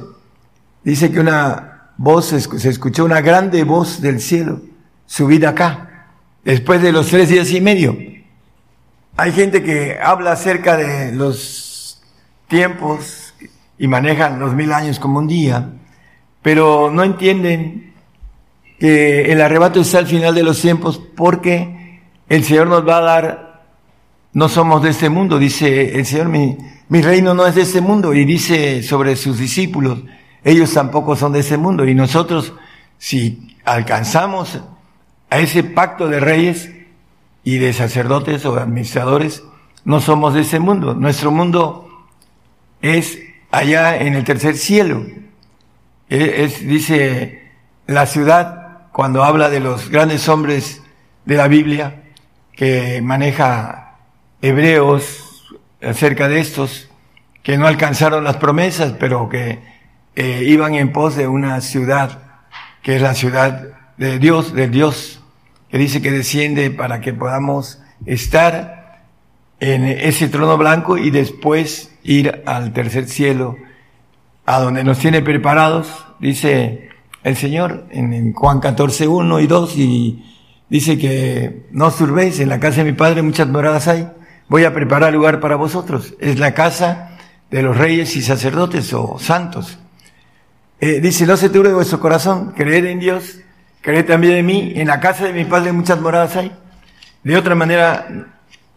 dice 0.85 1.11
que 1.11 1.19
una 1.19 1.91
voz, 1.97 2.27
se 2.27 2.69
escuchó 2.69 3.03
una 3.03 3.19
grande 3.19 3.65
voz 3.65 3.99
del 3.99 4.21
cielo, 4.21 4.61
subida 5.05 5.49
acá, 5.49 6.07
después 6.45 6.81
de 6.81 6.93
los 6.93 7.07
tres 7.07 7.27
días 7.27 7.51
y 7.51 7.59
medio. 7.59 8.18
Hay 9.19 9.33
gente 9.33 9.61
que 9.61 9.97
habla 10.01 10.31
acerca 10.31 10.77
de 10.77 11.11
los 11.11 12.01
tiempos 12.47 13.33
y 13.77 13.85
manejan 13.85 14.39
los 14.39 14.53
mil 14.53 14.71
años 14.71 14.97
como 14.97 15.19
un 15.19 15.27
día, 15.27 15.71
pero 16.41 16.89
no 16.89 17.03
entienden 17.03 17.95
que 18.79 19.29
el 19.29 19.41
arrebato 19.41 19.81
está 19.81 19.97
al 19.97 20.07
final 20.07 20.33
de 20.35 20.43
los 20.43 20.61
tiempos 20.61 21.01
porque 21.17 21.99
el 22.29 22.45
Señor 22.45 22.67
nos 22.67 22.87
va 22.87 22.99
a 22.99 23.01
dar, 23.01 23.63
no 24.31 24.47
somos 24.47 24.83
de 24.83 24.91
este 24.91 25.09
mundo, 25.09 25.37
dice 25.37 25.99
el 25.99 26.05
Señor, 26.05 26.29
mi, 26.29 26.57
mi 26.87 27.01
reino 27.01 27.33
no 27.33 27.45
es 27.45 27.55
de 27.55 27.63
este 27.63 27.81
mundo, 27.81 28.13
y 28.13 28.23
dice 28.23 28.81
sobre 28.83 29.17
sus 29.17 29.37
discípulos, 29.37 29.99
ellos 30.45 30.73
tampoco 30.73 31.17
son 31.17 31.33
de 31.33 31.39
este 31.39 31.57
mundo, 31.57 31.85
y 31.85 31.93
nosotros, 31.93 32.53
si 32.97 33.57
alcanzamos 33.65 34.61
a 35.29 35.39
ese 35.39 35.65
pacto 35.65 36.07
de 36.07 36.21
reyes 36.21 36.69
y 37.49 37.57
de 37.57 37.73
sacerdotes 37.73 38.45
o 38.45 38.59
administradores, 38.59 39.43
no 39.83 40.01
somos 40.01 40.35
de 40.35 40.41
ese 40.41 40.59
mundo. 40.59 40.93
Nuestro 40.93 41.31
mundo 41.31 41.89
es 42.79 43.17
allá 43.49 43.97
en 43.97 44.13
el 44.13 44.23
tercer 44.23 44.55
cielo. 44.55 45.03
E, 46.09 46.43
es, 46.43 46.67
dice 46.67 47.49
la 47.87 48.05
ciudad, 48.05 48.89
cuando 48.91 49.23
habla 49.23 49.49
de 49.49 49.61
los 49.61 49.89
grandes 49.89 50.29
hombres 50.29 50.83
de 51.25 51.37
la 51.37 51.47
Biblia, 51.47 52.03
que 52.53 53.01
maneja 53.01 53.95
hebreos 54.43 55.47
acerca 55.81 56.27
de 56.27 56.41
estos, 56.41 56.91
que 57.41 57.57
no 57.57 57.65
alcanzaron 57.65 58.23
las 58.23 58.37
promesas, 58.37 58.93
pero 58.99 59.27
que 59.27 59.57
eh, 60.15 60.43
iban 60.45 60.75
en 60.75 60.91
pos 60.91 61.15
de 61.15 61.27
una 61.27 61.61
ciudad, 61.61 62.43
que 62.83 62.97
es 62.97 63.01
la 63.01 63.15
ciudad 63.15 63.69
de 63.97 64.19
Dios, 64.19 64.53
del 64.53 64.69
Dios, 64.69 65.18
que 65.69 65.77
dice 65.77 66.01
que 66.01 66.11
desciende 66.11 66.71
para 66.71 67.01
que 67.01 67.13
podamos 67.13 67.81
estar 68.05 69.05
en 69.59 69.85
ese 69.85 70.29
trono 70.29 70.57
blanco 70.57 70.97
y 70.97 71.11
después 71.11 71.91
ir 72.03 72.43
al 72.45 72.73
tercer 72.73 73.07
cielo, 73.07 73.57
a 74.45 74.59
donde 74.59 74.83
nos 74.83 74.99
tiene 74.99 75.21
preparados, 75.21 76.05
dice 76.19 76.89
el 77.23 77.35
Señor 77.35 77.85
en 77.91 78.33
Juan 78.33 78.59
14, 78.59 79.07
1 79.07 79.39
y 79.41 79.47
2, 79.47 79.77
y 79.77 80.25
dice 80.69 80.97
que 80.97 81.67
no 81.71 81.87
os 81.87 81.97
turbéis, 81.97 82.39
en 82.39 82.49
la 82.49 82.59
casa 82.59 82.83
de 82.83 82.91
mi 82.91 82.97
Padre 82.97 83.21
muchas 83.21 83.47
moradas 83.47 83.87
hay, 83.87 84.07
voy 84.47 84.63
a 84.63 84.73
preparar 84.73 85.13
lugar 85.13 85.39
para 85.39 85.55
vosotros. 85.55 86.15
Es 86.19 86.39
la 86.39 86.53
casa 86.53 87.17
de 87.51 87.61
los 87.61 87.77
reyes 87.77 88.15
y 88.15 88.21
sacerdotes 88.21 88.93
o 88.93 89.19
santos. 89.19 89.77
Eh, 90.79 91.01
dice, 91.01 91.25
no 91.25 91.35
se 91.35 91.49
turbe 91.49 91.73
vuestro 91.73 91.99
corazón, 91.99 92.53
creed 92.55 92.85
en 92.85 92.99
Dios, 92.99 93.39
creed 93.81 94.05
también 94.05 94.35
en 94.35 94.45
mí, 94.45 94.73
en 94.75 94.87
la 94.87 94.99
casa 94.99 95.25
de 95.25 95.33
mi 95.33 95.45
Padre 95.45 95.71
muchas 95.71 95.99
moradas 95.99 96.35
hay. 96.35 96.51
De 97.23 97.37
otra 97.37 97.55
manera 97.55 98.07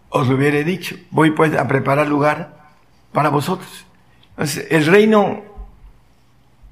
os 0.08 0.28
lo 0.28 0.36
hubiera 0.36 0.58
dicho, 0.58 0.96
voy 1.10 1.30
pues 1.30 1.54
a 1.56 1.66
preparar 1.66 2.06
lugar 2.06 2.72
para 3.12 3.30
vosotros. 3.30 3.86
el 4.70 4.86
reino, 4.86 5.42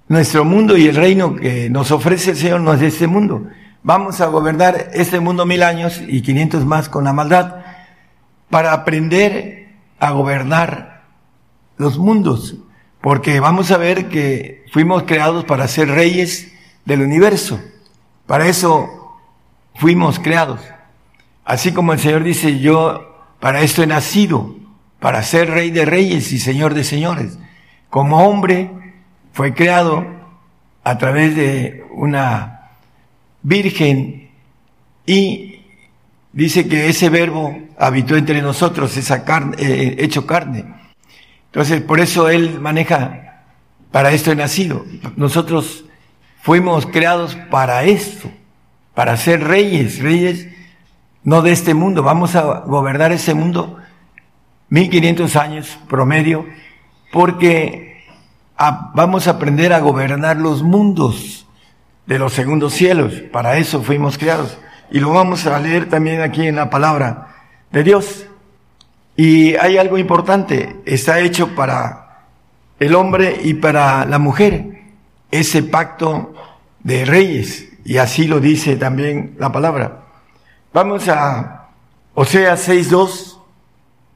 nuestro 0.09 0.45
mundo 0.45 0.77
y 0.77 0.89
el 0.89 0.97
reino 0.97 1.37
que 1.37 1.71
nos 1.71 1.91
ofrece 1.91 2.33
el 2.33 2.37
Señor 2.37 2.61
no 2.61 2.75
es 2.75 2.81
de 2.81 2.89
este 2.89 3.07
mundo. 3.07 3.47
Vamos 3.83 4.21
a 4.21 4.27
gobernar 4.27 4.91
este 4.93 5.21
mundo 5.21 5.47
mil 5.47 5.63
años 5.63 6.03
y 6.07 6.21
quinientos 6.21 6.67
más 6.67 6.91
con 6.91 7.05
la 7.05 7.15
maldad 7.15 7.57
para 8.51 8.73
aprender 8.75 9.69
a 9.99 10.11
gobernar 10.11 11.05
los 11.79 11.99
mundos, 11.99 12.57
porque 13.01 13.41
vamos 13.41 13.71
a 13.71 13.79
ver 13.79 14.09
que 14.09 14.67
fuimos 14.71 15.05
creados 15.05 15.45
para 15.47 15.67
ser 15.67 15.89
reyes 15.89 16.53
del 16.85 17.01
universo. 17.01 17.59
Para 18.31 18.47
eso 18.47 19.19
fuimos 19.75 20.21
creados. 20.21 20.61
Así 21.45 21.73
como 21.73 21.93
el 21.93 21.99
Señor 21.99 22.23
dice, 22.23 22.61
yo 22.61 23.27
para 23.41 23.63
esto 23.63 23.83
he 23.83 23.89
nacido, 23.89 24.55
para 25.01 25.25
ser 25.25 25.51
rey 25.51 25.73
de 25.73 25.85
reyes 25.85 26.31
y 26.31 26.39
señor 26.39 26.75
de 26.75 26.85
señores. 26.85 27.41
Como 27.89 28.25
hombre 28.25 28.71
fue 29.33 29.53
creado 29.53 30.07
a 30.85 30.97
través 30.97 31.35
de 31.35 31.85
una 31.91 32.69
virgen 33.43 34.31
y 35.07 35.63
dice 36.33 36.69
que 36.69 36.89
ese 36.89 37.11
verbo 37.11 37.59
habitó 37.81 38.15
entre 38.15 38.43
nosotros, 38.43 38.97
esa 38.97 39.25
carne, 39.25 39.57
eh, 39.59 39.97
hecho 39.99 40.25
carne. 40.25 40.67
Entonces, 41.47 41.83
por 41.83 41.99
eso 41.99 42.29
él 42.29 42.61
maneja, 42.61 43.43
para 43.91 44.13
esto 44.13 44.31
he 44.31 44.37
nacido. 44.37 44.87
Nosotros 45.17 45.87
fuimos 46.43 46.87
creados 46.87 47.37
para 47.51 47.85
esto, 47.85 48.31
para 48.95 49.17
ser 49.17 49.45
reyes, 49.45 50.01
reyes 50.01 50.49
no 51.23 51.43
de 51.43 51.53
este 51.53 51.75
mundo. 51.75 52.03
Vamos 52.03 52.35
a 52.35 52.61
gobernar 52.61 53.13
ese 53.13 53.35
mundo 53.35 53.77
1500 54.71 55.37
años 55.37 55.79
promedio, 55.89 56.47
porque 57.13 58.05
vamos 58.95 59.27
a 59.27 59.33
aprender 59.33 59.73
a 59.73 59.81
gobernar 59.81 60.37
los 60.37 60.63
mundos 60.63 61.47
de 62.07 62.19
los 62.19 62.33
segundos 62.33 62.75
cielos. 62.75 63.15
Para 63.33 63.59
eso 63.59 63.83
fuimos 63.83 64.17
creados. 64.17 64.59
Y 64.91 65.01
lo 65.01 65.13
vamos 65.13 65.47
a 65.47 65.59
leer 65.61 65.89
también 65.89 66.21
aquí 66.21 66.47
en 66.47 66.57
la 66.57 66.71
palabra 66.71 67.29
de 67.71 67.85
Dios. 67.85 68.27
Y 69.17 69.55
hay 69.57 69.77
algo 69.77 69.99
importante, 69.99 70.81
está 70.87 71.21
hecho 71.21 71.55
para 71.55 72.25
el 72.79 72.95
hombre 72.95 73.41
y 73.45 73.55
para 73.55 74.07
la 74.07 74.19
mujer, 74.19 74.80
ese 75.31 75.63
pacto 75.63 76.35
de 76.83 77.05
reyes, 77.05 77.69
y 77.85 77.99
así 77.99 78.27
lo 78.27 78.41
dice 78.41 78.77
también 78.77 79.37
la 79.39 79.53
palabra. 79.53 80.03
Vamos 80.73 81.09
a 81.09 81.69
Oseas 82.15 82.69
6.2 82.69 83.39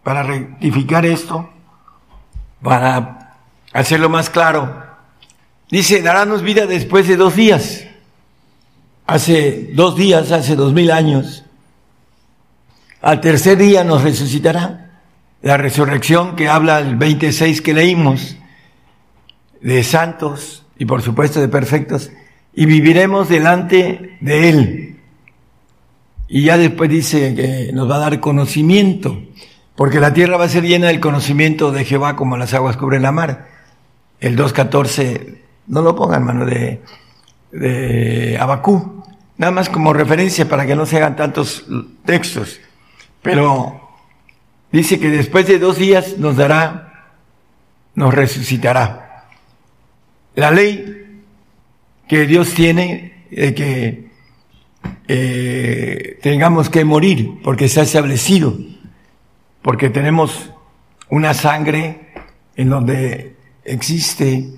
para 0.02 0.22
rectificar 0.22 1.06
esto, 1.06 1.50
para 2.62 3.36
hacerlo 3.72 4.08
más 4.08 4.30
claro. 4.30 4.84
Dice, 5.70 6.02
darános 6.02 6.42
vida 6.42 6.66
después 6.66 7.08
de 7.08 7.16
dos 7.16 7.34
días. 7.34 7.84
Hace 9.06 9.70
dos 9.72 9.96
días, 9.96 10.30
hace 10.32 10.56
dos 10.56 10.72
mil 10.72 10.90
años. 10.90 11.44
Al 13.02 13.20
tercer 13.20 13.58
día 13.58 13.84
nos 13.84 14.02
resucitará. 14.02 14.80
La 15.42 15.58
resurrección 15.58 16.36
que 16.36 16.48
habla 16.48 16.78
el 16.78 16.96
26 16.96 17.60
que 17.60 17.74
leímos, 17.74 18.36
de 19.60 19.82
santos 19.82 20.63
y 20.78 20.84
por 20.84 21.02
supuesto 21.02 21.40
de 21.40 21.48
perfectos, 21.48 22.10
y 22.52 22.66
viviremos 22.66 23.28
delante 23.28 24.16
de 24.20 24.48
Él. 24.48 25.00
Y 26.28 26.44
ya 26.44 26.56
después 26.56 26.90
dice 26.90 27.34
que 27.34 27.72
nos 27.72 27.90
va 27.90 27.96
a 27.96 28.10
dar 28.10 28.20
conocimiento 28.20 29.20
porque 29.76 29.98
la 29.98 30.12
tierra 30.12 30.36
va 30.36 30.44
a 30.44 30.48
ser 30.48 30.64
llena 30.64 30.86
del 30.86 31.00
conocimiento 31.00 31.72
de 31.72 31.84
Jehová 31.84 32.14
como 32.14 32.36
las 32.36 32.54
aguas 32.54 32.76
cubren 32.76 33.02
la 33.02 33.12
mar. 33.12 33.48
El 34.20 34.38
2.14, 34.38 35.38
no 35.66 35.82
lo 35.82 35.96
pongan, 35.96 36.20
hermano, 36.20 36.46
de, 36.46 36.80
de 37.50 38.38
Abacú. 38.38 39.02
Nada 39.36 39.50
más 39.50 39.68
como 39.68 39.92
referencia 39.92 40.48
para 40.48 40.64
que 40.64 40.76
no 40.76 40.86
se 40.86 40.98
hagan 40.98 41.16
tantos 41.16 41.66
textos. 42.04 42.60
Pero 43.20 43.80
dice 44.70 45.00
que 45.00 45.10
después 45.10 45.48
de 45.48 45.58
dos 45.58 45.76
días 45.76 46.18
nos 46.18 46.36
dará, 46.36 47.10
nos 47.96 48.14
resucitará. 48.14 49.03
La 50.34 50.50
ley 50.50 51.22
que 52.08 52.26
Dios 52.26 52.54
tiene 52.54 53.26
de 53.30 53.54
que 53.54 54.08
eh, 55.08 56.18
tengamos 56.22 56.68
que 56.70 56.84
morir 56.84 57.40
porque 57.42 57.68
se 57.68 57.80
ha 57.80 57.82
establecido 57.84 58.56
porque 59.64 59.88
tenemos 59.88 60.50
una 61.08 61.32
sangre 61.32 62.12
en 62.54 62.68
donde 62.68 63.34
existe 63.64 64.50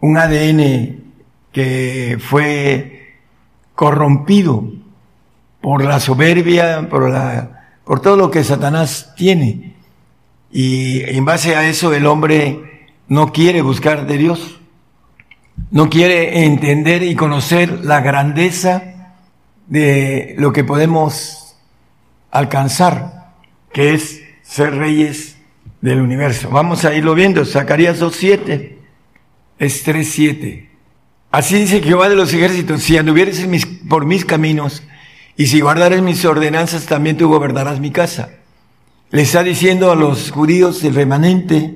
un 0.00 0.16
ADN 0.16 1.04
que 1.52 2.16
fue 2.18 3.14
corrompido 3.74 4.72
por 5.60 5.84
la 5.84 6.00
soberbia, 6.00 6.88
por 6.88 7.10
la 7.10 7.56
por 7.84 8.00
todo 8.00 8.16
lo 8.16 8.30
que 8.30 8.42
Satanás 8.42 9.12
tiene. 9.16 9.74
Y 10.50 11.02
en 11.02 11.24
base 11.24 11.54
a 11.54 11.68
eso 11.68 11.92
el 11.92 12.06
hombre 12.06 12.86
no 13.08 13.32
quiere 13.32 13.60
buscar 13.60 14.06
de 14.06 14.16
Dios, 14.16 14.60
no 15.70 15.90
quiere 15.90 16.44
entender 16.44 17.02
y 17.02 17.14
conocer 17.14 17.84
la 17.84 18.00
grandeza 18.00 18.82
de 19.66 20.34
lo 20.38 20.52
que 20.52 20.64
podemos 20.64 21.56
alcanzar, 22.30 23.34
que 23.72 23.94
es 23.94 24.22
ser 24.42 24.74
reyes 24.74 25.36
del 25.80 26.00
universo. 26.00 26.50
Vamos 26.50 26.84
a 26.84 26.94
irlo 26.94 27.14
viendo. 27.14 27.44
Zacarías 27.44 28.00
2.7 28.00 28.76
es 29.58 29.86
3.7. 29.86 30.68
Así 31.30 31.56
dice 31.56 31.82
Jehová 31.82 32.08
de 32.08 32.16
los 32.16 32.32
ejércitos, 32.32 32.82
si 32.82 32.96
anduvieres 32.96 33.46
por 33.88 34.06
mis 34.06 34.24
caminos 34.24 34.82
y 35.36 35.46
si 35.46 35.60
guardares 35.60 36.00
mis 36.00 36.24
ordenanzas, 36.24 36.86
también 36.86 37.16
tú 37.16 37.28
gobernarás 37.28 37.80
mi 37.80 37.90
casa. 37.90 38.30
Le 39.10 39.22
está 39.22 39.42
diciendo 39.42 39.90
a 39.90 39.96
los 39.96 40.30
judíos, 40.30 40.82
el 40.84 40.94
remanente, 40.94 41.74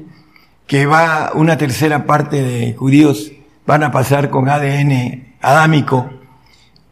que 0.67 0.87
va 0.87 1.33
una 1.35 1.59
tercera 1.59 2.07
parte 2.07 2.43
de 2.43 2.75
judíos 2.75 3.33
van 3.71 3.85
a 3.85 3.93
pasar 3.93 4.31
con 4.31 4.49
ADN 4.49 5.37
adámico 5.41 6.11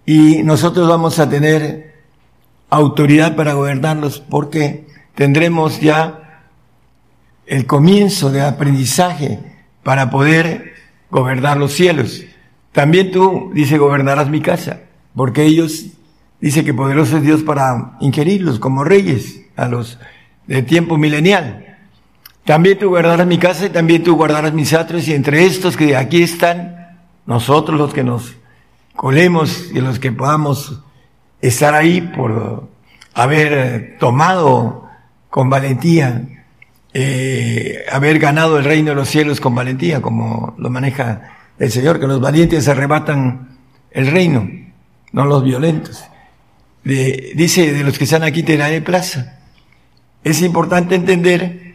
y 0.06 0.44
nosotros 0.44 0.88
vamos 0.88 1.18
a 1.18 1.28
tener 1.28 2.04
autoridad 2.70 3.34
para 3.34 3.54
gobernarlos 3.54 4.20
porque 4.20 4.86
tendremos 5.16 5.80
ya 5.80 6.44
el 7.46 7.66
comienzo 7.66 8.30
de 8.30 8.42
aprendizaje 8.42 9.40
para 9.82 10.08
poder 10.08 10.74
gobernar 11.10 11.56
los 11.56 11.72
cielos. 11.72 12.22
También 12.70 13.10
tú, 13.10 13.50
dice, 13.52 13.76
gobernarás 13.76 14.30
mi 14.30 14.40
casa, 14.40 14.82
porque 15.16 15.46
ellos, 15.46 15.86
dice 16.40 16.62
que 16.62 16.74
poderoso 16.74 17.16
es 17.16 17.24
Dios 17.24 17.42
para 17.42 17.96
ingerirlos 17.98 18.60
como 18.60 18.84
reyes 18.84 19.40
a 19.56 19.66
los 19.66 19.98
de 20.46 20.62
tiempo 20.62 20.96
milenial. 20.96 21.67
También 22.48 22.78
tú 22.78 22.88
guardarás 22.88 23.26
mi 23.26 23.36
casa 23.36 23.66
y 23.66 23.68
también 23.68 24.02
tú 24.02 24.16
guardarás 24.16 24.54
mis 24.54 24.72
atros 24.72 25.06
y 25.06 25.12
entre 25.12 25.44
estos 25.44 25.76
que 25.76 25.94
aquí 25.94 26.22
están, 26.22 26.96
nosotros 27.26 27.78
los 27.78 27.92
que 27.92 28.02
nos 28.02 28.36
colemos 28.96 29.66
y 29.70 29.82
los 29.82 29.98
que 29.98 30.12
podamos 30.12 30.80
estar 31.42 31.74
ahí 31.74 32.00
por 32.00 32.66
haber 33.12 33.98
tomado 33.98 34.88
con 35.28 35.50
valentía, 35.50 36.22
eh, 36.94 37.84
haber 37.92 38.18
ganado 38.18 38.56
el 38.56 38.64
reino 38.64 38.92
de 38.92 38.96
los 38.96 39.10
cielos 39.10 39.42
con 39.42 39.54
valentía, 39.54 40.00
como 40.00 40.54
lo 40.56 40.70
maneja 40.70 41.36
el 41.58 41.70
Señor, 41.70 42.00
que 42.00 42.06
los 42.06 42.18
valientes 42.18 42.66
arrebatan 42.66 43.58
el 43.90 44.06
reino, 44.06 44.48
no 45.12 45.26
los 45.26 45.44
violentos. 45.44 46.02
dice, 46.82 47.74
de 47.74 47.84
los 47.84 47.98
que 47.98 48.04
están 48.04 48.22
aquí 48.22 48.42
te 48.42 48.56
daré 48.56 48.80
plaza. 48.80 49.38
Es 50.24 50.40
importante 50.40 50.94
entender 50.94 51.67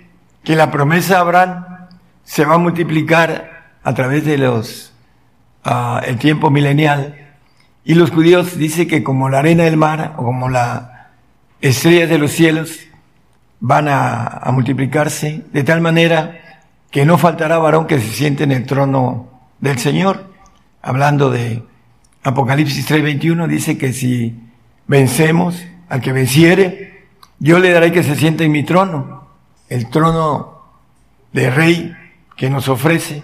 que 0.43 0.55
la 0.55 0.71
promesa 0.71 1.15
de 1.15 1.19
Abraham 1.19 1.65
se 2.23 2.45
va 2.45 2.55
a 2.55 2.57
multiplicar 2.57 3.77
a 3.83 3.93
través 3.93 4.25
de 4.25 4.37
los, 4.37 4.93
uh, 5.65 5.99
el 6.05 6.17
tiempo 6.17 6.49
milenial. 6.49 7.33
Y 7.85 7.95
los 7.95 8.11
judíos 8.11 8.57
dice 8.57 8.87
que 8.87 9.03
como 9.03 9.29
la 9.29 9.39
arena 9.39 9.63
del 9.63 9.77
mar 9.77 10.13
o 10.17 10.23
como 10.23 10.49
la 10.49 10.93
estrellas 11.61 12.09
de 12.09 12.17
los 12.17 12.31
cielos 12.31 12.79
van 13.61 13.87
a, 13.87 14.41
multiplicarse 14.51 15.45
de 15.53 15.63
tal 15.63 15.79
manera 15.79 16.39
que 16.91 17.05
no 17.05 17.17
faltará 17.17 17.57
varón 17.57 17.87
que 17.87 17.99
se 17.99 18.11
siente 18.11 18.43
en 18.43 18.51
el 18.51 18.65
trono 18.65 19.29
del 19.61 19.79
Señor. 19.79 20.33
Hablando 20.81 21.29
de 21.29 21.63
Apocalipsis 22.23 22.85
3:21, 22.85 23.47
dice 23.47 23.77
que 23.77 23.93
si 23.93 24.37
vencemos 24.87 25.63
al 25.87 26.01
que 26.01 26.11
venciere, 26.11 27.05
yo 27.39 27.59
le 27.59 27.71
daré 27.71 27.93
que 27.93 28.03
se 28.03 28.17
siente 28.17 28.43
en 28.43 28.51
mi 28.51 28.63
trono, 28.63 29.22
el 29.73 29.89
trono 29.89 30.61
de 31.31 31.49
rey 31.49 31.95
que 32.35 32.47
nos 32.47 32.69
ofrece, 32.69 33.23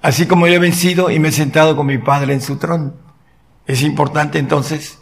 así 0.00 0.24
como 0.26 0.46
yo 0.46 0.54
he 0.54 0.58
vencido 0.58 1.10
y 1.10 1.18
me 1.18 1.28
he 1.28 1.32
sentado 1.32 1.76
con 1.76 1.86
mi 1.86 1.98
Padre 1.98 2.32
en 2.32 2.40
su 2.40 2.56
trono. 2.56 2.94
Es 3.66 3.82
importante 3.82 4.38
entonces 4.38 4.98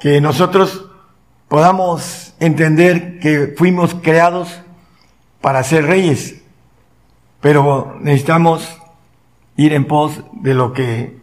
que 0.00 0.22
nosotros 0.22 0.86
podamos 1.48 2.32
entender 2.40 3.18
que 3.18 3.52
fuimos 3.58 3.94
creados 3.94 4.62
para 5.42 5.62
ser 5.64 5.84
reyes, 5.84 6.36
pero 7.42 7.98
necesitamos 8.00 8.66
ir 9.56 9.74
en 9.74 9.86
pos 9.86 10.24
de 10.32 10.54
lo 10.54 10.72
que 10.72 11.20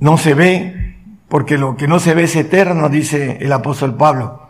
no 0.00 0.16
se 0.16 0.32
ve, 0.32 0.96
porque 1.28 1.58
lo 1.58 1.76
que 1.76 1.86
no 1.86 2.00
se 2.00 2.14
ve 2.14 2.24
es 2.24 2.34
eterno, 2.34 2.88
dice 2.88 3.36
el 3.42 3.52
apóstol 3.52 3.94
Pablo. 3.94 4.48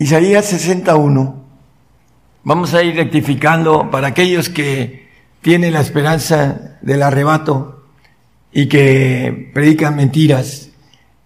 Isaías 0.00 0.46
61, 0.46 1.39
vamos 2.44 2.74
a 2.74 2.82
ir 2.82 2.96
rectificando 2.96 3.90
para 3.90 4.08
aquellos 4.08 4.48
que 4.48 5.08
tienen 5.42 5.72
la 5.72 5.80
esperanza 5.80 6.78
del 6.82 7.02
arrebato 7.02 7.84
y 8.52 8.68
que 8.68 9.50
predican 9.54 9.96
mentiras 9.96 10.70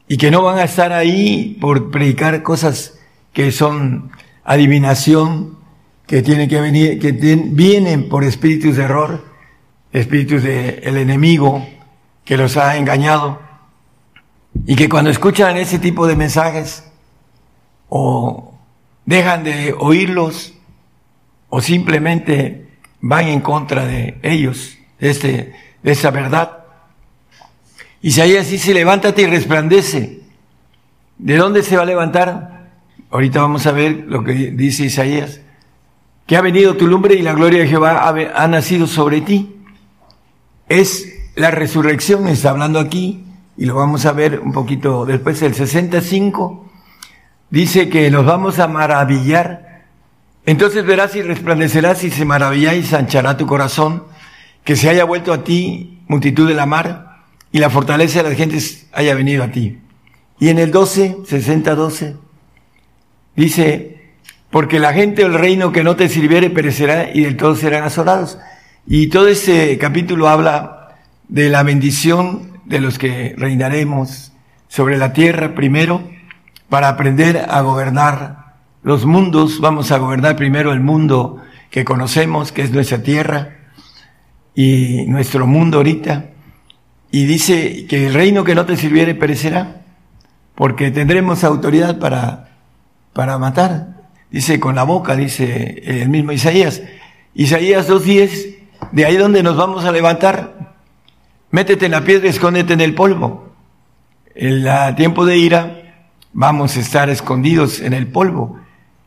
y 0.08 0.16
que 0.16 0.30
no 0.30 0.42
van 0.42 0.58
a 0.58 0.64
estar 0.64 0.92
ahí 0.92 1.56
por 1.60 1.90
predicar 1.90 2.42
cosas 2.42 2.98
que 3.32 3.50
son 3.50 4.10
adivinación, 4.44 5.58
que 6.06 6.22
tienen 6.22 6.48
que 6.48 6.60
venir, 6.60 6.98
que 6.98 7.12
vienen 7.12 8.08
por 8.08 8.24
espíritus 8.24 8.76
de 8.76 8.84
error, 8.84 9.24
espíritus 9.92 10.42
del 10.42 10.96
enemigo 10.96 11.66
que 12.24 12.36
los 12.36 12.56
ha 12.56 12.76
engañado, 12.76 13.40
y 14.66 14.76
que 14.76 14.88
cuando 14.88 15.10
escuchan 15.10 15.56
ese 15.56 15.78
tipo 15.78 16.06
de 16.06 16.16
mensajes, 16.16 16.84
o 17.88 18.54
dejan 19.04 19.44
de 19.44 19.74
oírlos, 19.78 20.53
o 21.56 21.60
simplemente 21.60 22.66
van 23.00 23.28
en 23.28 23.38
contra 23.38 23.86
de 23.86 24.18
ellos, 24.22 24.76
de, 24.98 25.10
este, 25.10 25.54
de 25.84 25.92
esa 25.92 26.10
verdad, 26.10 26.64
Isaías 28.02 28.50
dice, 28.50 28.74
levántate 28.74 29.22
y 29.22 29.26
resplandece. 29.26 30.22
¿De 31.16 31.36
dónde 31.36 31.62
se 31.62 31.76
va 31.76 31.82
a 31.82 31.86
levantar? 31.86 32.70
Ahorita 33.08 33.40
vamos 33.40 33.68
a 33.68 33.70
ver 33.70 34.04
lo 34.08 34.24
que 34.24 34.32
dice 34.50 34.86
Isaías. 34.86 35.42
Que 36.26 36.36
ha 36.36 36.40
venido 36.40 36.76
tu 36.76 36.88
lumbre 36.88 37.14
y 37.14 37.22
la 37.22 37.34
gloria 37.34 37.60
de 37.60 37.68
Jehová 37.68 38.04
ha, 38.34 38.48
nacido 38.48 38.88
sobre 38.88 39.20
ti. 39.20 39.54
Es 40.68 41.06
la 41.36 41.52
resurrección, 41.52 42.26
está 42.26 42.50
hablando 42.50 42.80
aquí, 42.80 43.26
y 43.56 43.66
lo 43.66 43.76
vamos 43.76 44.06
a 44.06 44.12
ver 44.12 44.40
un 44.40 44.50
poquito 44.50 45.06
después, 45.06 45.40
el 45.42 45.54
65, 45.54 46.68
dice 47.48 47.88
que 47.88 48.10
nos 48.10 48.26
vamos 48.26 48.58
a 48.58 48.66
maravillar. 48.66 49.73
Entonces 50.46 50.84
verás 50.84 51.16
y 51.16 51.22
resplandecerás 51.22 52.04
y 52.04 52.10
se 52.10 52.24
maravillará 52.24 52.74
y 52.74 52.82
sanchará 52.82 53.36
tu 53.36 53.46
corazón, 53.46 54.04
que 54.62 54.76
se 54.76 54.88
haya 54.88 55.04
vuelto 55.04 55.32
a 55.32 55.44
ti 55.44 56.00
multitud 56.06 56.46
de 56.48 56.54
la 56.54 56.66
mar 56.66 57.22
y 57.50 57.58
la 57.58 57.70
fortaleza 57.70 58.22
de 58.22 58.28
las 58.28 58.38
gentes 58.38 58.86
haya 58.92 59.14
venido 59.14 59.42
a 59.42 59.50
ti. 59.50 59.78
Y 60.38 60.48
en 60.48 60.58
el 60.58 60.70
12, 60.70 61.18
60, 61.26 61.74
12, 61.74 62.16
dice, 63.36 64.12
porque 64.50 64.78
la 64.78 64.92
gente 64.92 65.22
del 65.22 65.34
reino 65.34 65.72
que 65.72 65.84
no 65.84 65.96
te 65.96 66.08
sirviere 66.08 66.50
perecerá 66.50 67.10
y 67.12 67.22
del 67.22 67.36
todo 67.36 67.56
serán 67.56 67.84
asolados. 67.84 68.38
Y 68.86 69.08
todo 69.08 69.28
este 69.28 69.78
capítulo 69.78 70.28
habla 70.28 70.96
de 71.28 71.48
la 71.48 71.62
bendición 71.62 72.60
de 72.64 72.80
los 72.80 72.98
que 72.98 73.34
reinaremos 73.38 74.32
sobre 74.68 74.98
la 74.98 75.12
tierra 75.12 75.54
primero 75.54 76.08
para 76.68 76.88
aprender 76.88 77.46
a 77.48 77.60
gobernar 77.62 78.43
los 78.84 79.04
mundos. 79.04 79.58
Vamos 79.60 79.90
a 79.90 79.98
gobernar 79.98 80.36
primero 80.36 80.72
el 80.72 80.80
mundo 80.80 81.42
que 81.70 81.84
conocemos, 81.84 82.52
que 82.52 82.62
es 82.62 82.70
nuestra 82.70 83.02
tierra 83.02 83.56
y 84.54 85.06
nuestro 85.06 85.48
mundo 85.48 85.78
ahorita 85.78 86.26
y 87.14 87.26
dice 87.26 87.86
que 87.86 88.08
el 88.08 88.14
reino 88.14 88.42
que 88.42 88.56
no 88.56 88.66
te 88.66 88.76
sirviere 88.76 89.14
perecerá, 89.14 89.82
porque 90.56 90.90
tendremos 90.90 91.44
autoridad 91.44 92.00
para, 92.00 92.58
para 93.12 93.38
matar. 93.38 94.08
Dice 94.32 94.58
con 94.58 94.74
la 94.74 94.82
boca, 94.82 95.14
dice 95.14 95.80
el 95.84 96.08
mismo 96.08 96.32
Isaías. 96.32 96.82
Isaías 97.32 97.88
2.10, 97.88 98.56
de 98.90 99.04
ahí 99.04 99.16
donde 99.16 99.44
nos 99.44 99.56
vamos 99.56 99.84
a 99.84 99.92
levantar, 99.92 100.74
métete 101.52 101.86
en 101.86 101.92
la 101.92 102.02
piedra, 102.02 102.28
escóndete 102.28 102.72
en 102.72 102.80
el 102.80 102.94
polvo. 102.94 103.54
En 104.34 104.66
el 104.66 104.94
tiempo 104.96 105.24
de 105.24 105.36
ira 105.36 106.06
vamos 106.32 106.76
a 106.76 106.80
estar 106.80 107.10
escondidos 107.10 107.78
en 107.78 107.92
el 107.92 108.08
polvo 108.08 108.58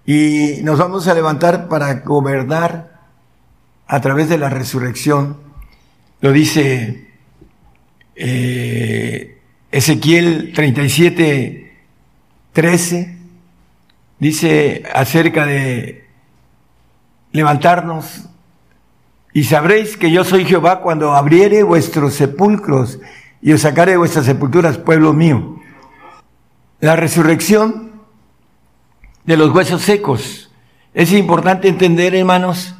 y 0.09 0.61
nos 0.63 0.79
vamos 0.79 1.05
a 1.09 1.13
levantar 1.13 1.67
para 1.67 1.93
gobernar 1.95 2.97
a 3.87 3.99
través 3.99 4.29
de 4.29 4.37
la 4.37 4.49
resurrección. 4.49 5.35
Lo 6.21 6.31
dice 6.31 7.09
eh, 8.15 9.37
Ezequiel 9.69 10.53
37, 10.55 11.75
13, 12.53 13.17
dice 14.17 14.83
acerca 14.93 15.45
de 15.45 16.07
levantarnos 17.33 18.29
y 19.33 19.43
sabréis 19.43 19.97
que 19.97 20.09
yo 20.09 20.23
soy 20.23 20.45
Jehová 20.45 20.79
cuando 20.79 21.15
abriere 21.15 21.63
vuestros 21.63 22.13
sepulcros 22.13 22.97
y 23.41 23.51
os 23.51 23.59
sacaré 23.59 23.97
vuestras 23.97 24.25
sepulturas, 24.25 24.77
pueblo 24.77 25.11
mío. 25.11 25.59
La 26.79 26.95
resurrección 26.95 27.86
de 29.27 29.37
los 29.37 29.53
huesos 29.53 29.83
secos. 29.83 30.49
Es 30.93 31.11
importante 31.11 31.67
entender, 31.67 32.15
hermanos, 32.15 32.73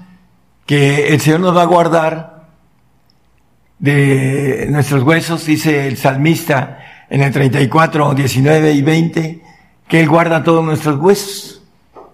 que 0.65 1.09
el 1.09 1.21
Señor 1.21 1.41
nos 1.41 1.55
va 1.55 1.61
a 1.61 1.65
guardar 1.65 2.47
de 3.77 4.65
nuestros 4.69 5.03
huesos, 5.03 5.45
dice 5.45 5.87
el 5.87 5.97
salmista 5.97 6.79
en 7.09 7.21
el 7.21 7.31
34, 7.31 8.15
19 8.15 8.71
y 8.71 8.81
20, 8.81 9.43
que 9.87 9.99
Él 9.99 10.09
guarda 10.09 10.43
todos 10.43 10.65
nuestros 10.65 10.97
huesos. 10.99 11.61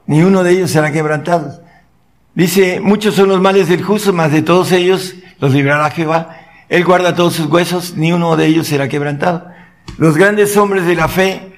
Ni 0.07 0.21
uno 0.21 0.43
de 0.43 0.51
ellos 0.51 0.71
será 0.71 0.91
quebrantado. 0.91 1.61
Dice, 2.35 2.79
muchos 2.81 3.15
son 3.15 3.29
los 3.29 3.39
males 3.39 3.69
del 3.69 3.83
justo, 3.83 4.11
mas 4.11 4.31
de 4.31 4.41
todos 4.41 4.71
ellos 4.71 5.13
los 5.39 5.53
librará 5.53 5.91
Jehová. 5.91 6.37
Él 6.69 6.83
guarda 6.83 7.15
todos 7.15 7.35
sus 7.35 7.45
huesos, 7.45 7.95
ni 7.95 8.11
uno 8.11 8.35
de 8.35 8.47
ellos 8.47 8.67
será 8.67 8.89
quebrantado. 8.89 9.47
Los 9.97 10.17
grandes 10.17 10.57
hombres 10.57 10.85
de 10.85 10.95
la 10.95 11.07
fe 11.07 11.53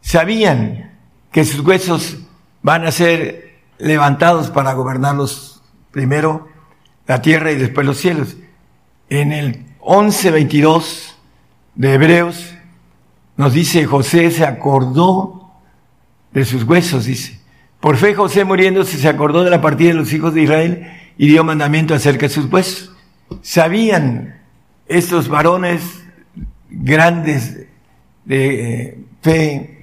sabían 0.00 0.93
que 1.34 1.44
sus 1.44 1.66
huesos 1.66 2.18
van 2.62 2.86
a 2.86 2.92
ser 2.92 3.56
levantados 3.78 4.50
para 4.50 4.72
gobernarlos 4.72 5.60
primero 5.90 6.46
la 7.08 7.22
tierra 7.22 7.50
y 7.50 7.56
después 7.56 7.84
los 7.84 7.98
cielos. 7.98 8.36
En 9.10 9.32
el 9.32 9.66
11.22 9.80 11.14
de 11.74 11.94
Hebreos 11.94 12.54
nos 13.36 13.52
dice 13.52 13.84
José 13.84 14.30
se 14.30 14.44
acordó 14.44 15.50
de 16.32 16.44
sus 16.44 16.62
huesos, 16.62 17.06
dice. 17.06 17.40
Por 17.80 17.96
fe 17.96 18.14
José 18.14 18.44
muriéndose 18.44 18.96
se 18.96 19.08
acordó 19.08 19.42
de 19.42 19.50
la 19.50 19.60
partida 19.60 19.88
de 19.88 19.94
los 19.94 20.12
hijos 20.12 20.34
de 20.34 20.42
Israel 20.42 20.86
y 21.18 21.26
dio 21.26 21.42
mandamiento 21.42 21.94
acerca 21.94 22.28
de 22.28 22.32
sus 22.32 22.46
huesos. 22.46 22.92
Sabían 23.42 24.40
estos 24.86 25.26
varones 25.26 25.82
grandes 26.70 27.66
de 28.24 28.84
eh, 28.84 28.98
fe, 29.20 29.73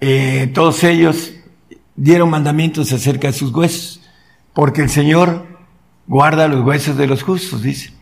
eh, 0.00 0.50
todos 0.52 0.84
ellos 0.84 1.34
dieron 1.94 2.30
mandamientos 2.30 2.92
acerca 2.92 3.28
de 3.28 3.32
sus 3.32 3.52
huesos, 3.52 4.02
porque 4.52 4.82
el 4.82 4.90
Señor 4.90 5.46
guarda 6.06 6.48
los 6.48 6.64
huesos 6.64 6.96
de 6.96 7.06
los 7.06 7.22
justos, 7.22 7.62
dice. 7.62 7.92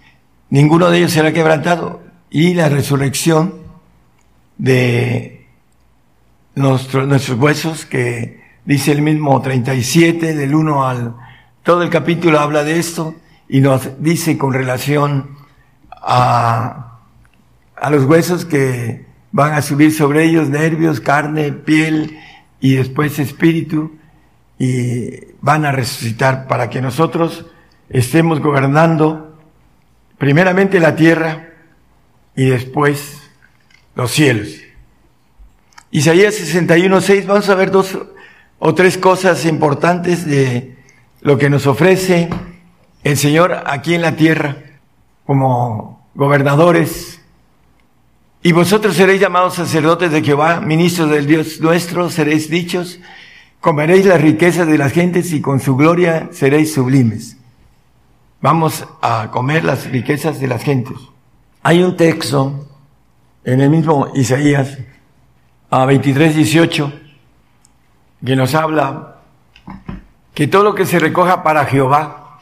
Ninguno 0.51 0.91
de 0.91 0.99
ellos 0.99 1.13
será 1.13 1.33
quebrantado. 1.33 2.03
Y 2.31 2.55
la 2.55 2.69
resurrección 2.69 3.55
de 4.59 5.47
nuestros 6.55 7.31
huesos 7.39 7.87
que 7.87 8.43
dice 8.65 8.93
el 8.93 9.03
mismo 9.03 9.41
37, 9.41 10.35
del 10.35 10.55
1 10.55 10.87
al... 10.87 11.15
Todo 11.63 11.83
el 11.83 11.91
capítulo 11.91 12.41
habla 12.41 12.63
de 12.63 12.79
esto 12.79 13.15
y 13.49 13.61
nos 13.61 14.03
dice 14.03 14.37
con 14.37 14.53
relación 14.53 15.31
a, 15.91 16.99
a 17.77 17.91
los 17.91 18.05
huesos 18.05 18.45
que 18.45 19.07
van 19.35 19.55
a 19.55 19.63
subir 19.63 19.93
sobre 19.93 20.23
ellos 20.23 20.49
nervios, 20.49 21.01
carne, 21.01 21.51
piel 21.51 22.21
y 22.61 22.77
después 22.77 23.19
espíritu 23.19 23.99
y 24.61 25.11
van 25.41 25.65
a 25.65 25.73
resucitar 25.73 26.47
para 26.47 26.71
que 26.71 26.81
nosotros 26.81 27.45
estemos 27.89 28.39
gobernando 28.39 29.37
primeramente 30.19 30.79
la 30.79 30.95
tierra 30.95 31.49
y 32.37 32.45
después 32.45 33.29
los 33.97 34.13
cielos. 34.13 34.51
Isaías 35.91 36.37
61.6, 36.37 37.27
vamos 37.27 37.49
a 37.49 37.57
ver 37.57 37.73
dos 37.73 37.99
o 38.61 38.75
tres 38.77 38.97
cosas 38.97 39.45
importantes 39.47 40.25
de 40.27 40.77
lo 41.23 41.39
que 41.39 41.51
nos 41.51 41.67
ofrece 41.67 42.31
el 43.03 43.17
Señor 43.17 43.65
aquí 43.67 43.95
en 43.95 44.03
la 44.03 44.15
tierra 44.15 44.59
como 45.27 46.09
gobernadores. 46.15 47.21
Y 48.47 48.53
vosotros 48.53 48.95
seréis 48.95 49.23
llamados 49.23 49.55
sacerdotes 49.55 50.13
de 50.13 50.23
Jehová, 50.23 50.61
ministros 50.61 51.09
del 51.09 51.27
Dios 51.27 51.63
nuestro, 51.63 52.11
seréis 52.11 52.51
dichos, 52.51 53.01
comeréis 53.59 54.05
las 54.05 54.21
riquezas 54.21 54.67
de 54.67 54.77
las 54.77 54.93
gentes 54.93 55.33
y 55.33 55.41
con 55.41 55.61
su 55.61 55.77
gloria 55.77 56.29
seréis 56.31 56.75
sublimes. 56.75 57.39
Vamos 58.43 58.87
a 59.01 59.31
comer 59.31 59.65
las 59.65 59.87
riquezas 59.91 60.41
de 60.41 60.49
las 60.49 60.63
gentes. 60.63 60.99
Hay 61.63 61.83
un 61.83 61.97
texto 61.97 62.69
en 63.45 63.63
el 63.63 63.71
mismo 63.71 64.09
Isaías, 64.15 64.77
a 65.71 65.87
23, 65.87 66.37
18, 66.37 66.93
que 68.27 68.37
nos 68.37 68.55
habla 68.55 69.21
que 70.35 70.49
todo 70.49 70.65
lo 70.65 70.75
que 70.75 70.85
se 70.85 70.99
recoja 70.99 71.43
para 71.43 71.65
Jehová 71.65 72.41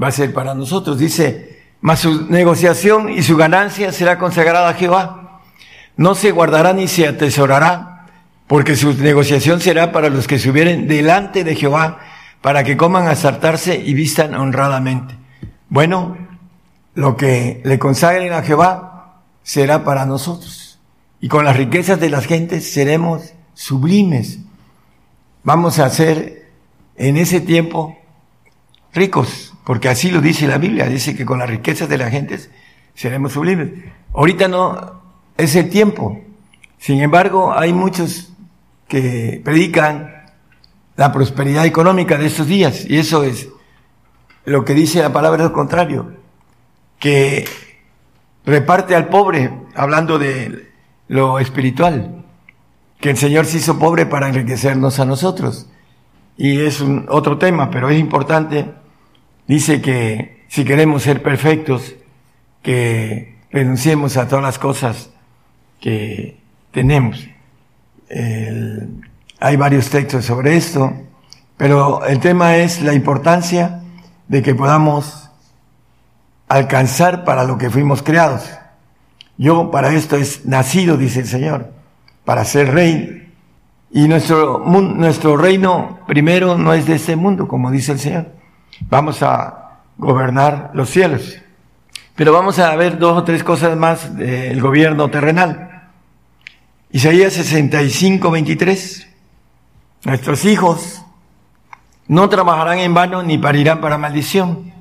va 0.00 0.06
a 0.06 0.12
ser 0.12 0.32
para 0.32 0.54
nosotros. 0.54 1.00
Dice, 1.00 1.55
mas 1.80 2.00
su 2.00 2.26
negociación 2.30 3.10
y 3.10 3.22
su 3.22 3.36
ganancia 3.36 3.92
será 3.92 4.18
consagrada 4.18 4.68
a 4.68 4.74
Jehová. 4.74 5.42
No 5.96 6.14
se 6.14 6.30
guardará 6.30 6.72
ni 6.72 6.88
se 6.88 7.06
atesorará, 7.06 8.06
porque 8.46 8.76
su 8.76 8.94
negociación 8.94 9.60
será 9.60 9.92
para 9.92 10.08
los 10.08 10.26
que 10.26 10.38
subieren 10.38 10.88
delante 10.88 11.44
de 11.44 11.54
Jehová, 11.54 12.00
para 12.40 12.64
que 12.64 12.76
coman 12.76 13.08
a 13.08 13.16
saltarse 13.16 13.76
y 13.76 13.94
vistan 13.94 14.34
honradamente. 14.34 15.14
Bueno, 15.68 16.16
lo 16.94 17.16
que 17.16 17.60
le 17.64 17.78
consagren 17.78 18.32
a 18.32 18.42
Jehová 18.42 19.22
será 19.42 19.84
para 19.84 20.06
nosotros. 20.06 20.78
Y 21.20 21.28
con 21.28 21.44
las 21.44 21.56
riquezas 21.56 21.98
de 21.98 22.10
las 22.10 22.26
gentes 22.26 22.72
seremos 22.72 23.32
sublimes. 23.54 24.38
Vamos 25.42 25.78
a 25.78 25.90
ser 25.90 26.50
en 26.96 27.16
ese 27.16 27.40
tiempo 27.40 27.98
ricos, 28.92 29.54
porque 29.66 29.88
así 29.88 30.12
lo 30.12 30.20
dice 30.20 30.46
la 30.46 30.58
Biblia, 30.58 30.86
dice 30.86 31.16
que 31.16 31.26
con 31.26 31.40
las 31.40 31.50
riquezas 31.50 31.88
de 31.88 31.98
las 31.98 32.12
gentes 32.12 32.50
seremos 32.94 33.32
sublimes. 33.32 33.70
Ahorita 34.14 34.46
no 34.46 35.02
es 35.36 35.56
el 35.56 35.68
tiempo. 35.70 36.20
Sin 36.78 37.00
embargo, 37.02 37.52
hay 37.52 37.72
muchos 37.72 38.32
que 38.86 39.40
predican 39.44 40.30
la 40.94 41.12
prosperidad 41.12 41.66
económica 41.66 42.16
de 42.16 42.26
estos 42.26 42.46
días, 42.46 42.88
y 42.88 42.98
eso 42.98 43.24
es 43.24 43.48
lo 44.44 44.64
que 44.64 44.72
dice 44.72 45.02
la 45.02 45.12
palabra 45.12 45.42
lo 45.42 45.52
contrario, 45.52 46.12
que 47.00 47.44
reparte 48.44 48.94
al 48.94 49.08
pobre, 49.08 49.50
hablando 49.74 50.20
de 50.20 50.70
lo 51.08 51.40
espiritual, 51.40 52.24
que 53.00 53.10
el 53.10 53.16
Señor 53.16 53.46
se 53.46 53.56
hizo 53.56 53.80
pobre 53.80 54.06
para 54.06 54.28
enriquecernos 54.28 55.00
a 55.00 55.06
nosotros. 55.06 55.68
Y 56.36 56.60
es 56.60 56.84
otro 57.08 57.36
tema, 57.36 57.68
pero 57.68 57.90
es 57.90 57.98
importante. 57.98 58.85
Dice 59.46 59.80
que 59.80 60.44
si 60.48 60.64
queremos 60.64 61.02
ser 61.02 61.22
perfectos, 61.22 61.94
que 62.62 63.36
renunciemos 63.50 64.16
a 64.16 64.28
todas 64.28 64.44
las 64.44 64.58
cosas 64.58 65.10
que 65.80 66.38
tenemos. 66.72 67.26
hay 69.38 69.56
varios 69.56 69.90
textos 69.90 70.24
sobre 70.24 70.56
esto, 70.56 70.92
pero 71.56 72.04
el 72.06 72.18
tema 72.20 72.56
es 72.56 72.82
la 72.82 72.94
importancia 72.94 73.82
de 74.28 74.42
que 74.42 74.54
podamos 74.54 75.30
alcanzar 76.48 77.24
para 77.24 77.44
lo 77.44 77.58
que 77.58 77.70
fuimos 77.70 78.02
creados. 78.02 78.50
Yo 79.38 79.70
para 79.70 79.92
esto 79.92 80.16
es 80.16 80.46
nacido, 80.46 80.96
dice 80.96 81.20
el 81.20 81.26
Señor, 81.26 81.72
para 82.24 82.44
ser 82.44 82.72
rey. 82.72 83.32
Y 83.90 84.08
nuestro, 84.08 84.64
nuestro 84.66 85.36
reino 85.36 86.00
primero 86.06 86.58
no 86.58 86.74
es 86.74 86.86
de 86.86 86.96
este 86.96 87.16
mundo, 87.16 87.46
como 87.46 87.70
dice 87.70 87.92
el 87.92 87.98
Señor. 87.98 88.35
Vamos 88.80 89.22
a 89.22 89.80
gobernar 89.96 90.70
los 90.74 90.90
cielos. 90.90 91.36
Pero 92.14 92.32
vamos 92.32 92.58
a 92.58 92.74
ver 92.76 92.98
dos 92.98 93.18
o 93.18 93.24
tres 93.24 93.44
cosas 93.44 93.76
más 93.76 94.16
del 94.16 94.60
gobierno 94.60 95.10
terrenal. 95.10 95.90
Isaías 96.90 97.34
65, 97.34 98.30
23. 98.30 99.08
Nuestros 100.04 100.44
hijos 100.44 101.02
no 102.08 102.28
trabajarán 102.28 102.78
en 102.78 102.94
vano 102.94 103.22
ni 103.22 103.38
parirán 103.38 103.80
para 103.80 103.98
maldición. 103.98 104.72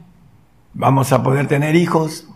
Vamos 0.73 1.11
a 1.11 1.23
poder 1.23 1.47
tener 1.47 1.75
hijos 1.75 2.27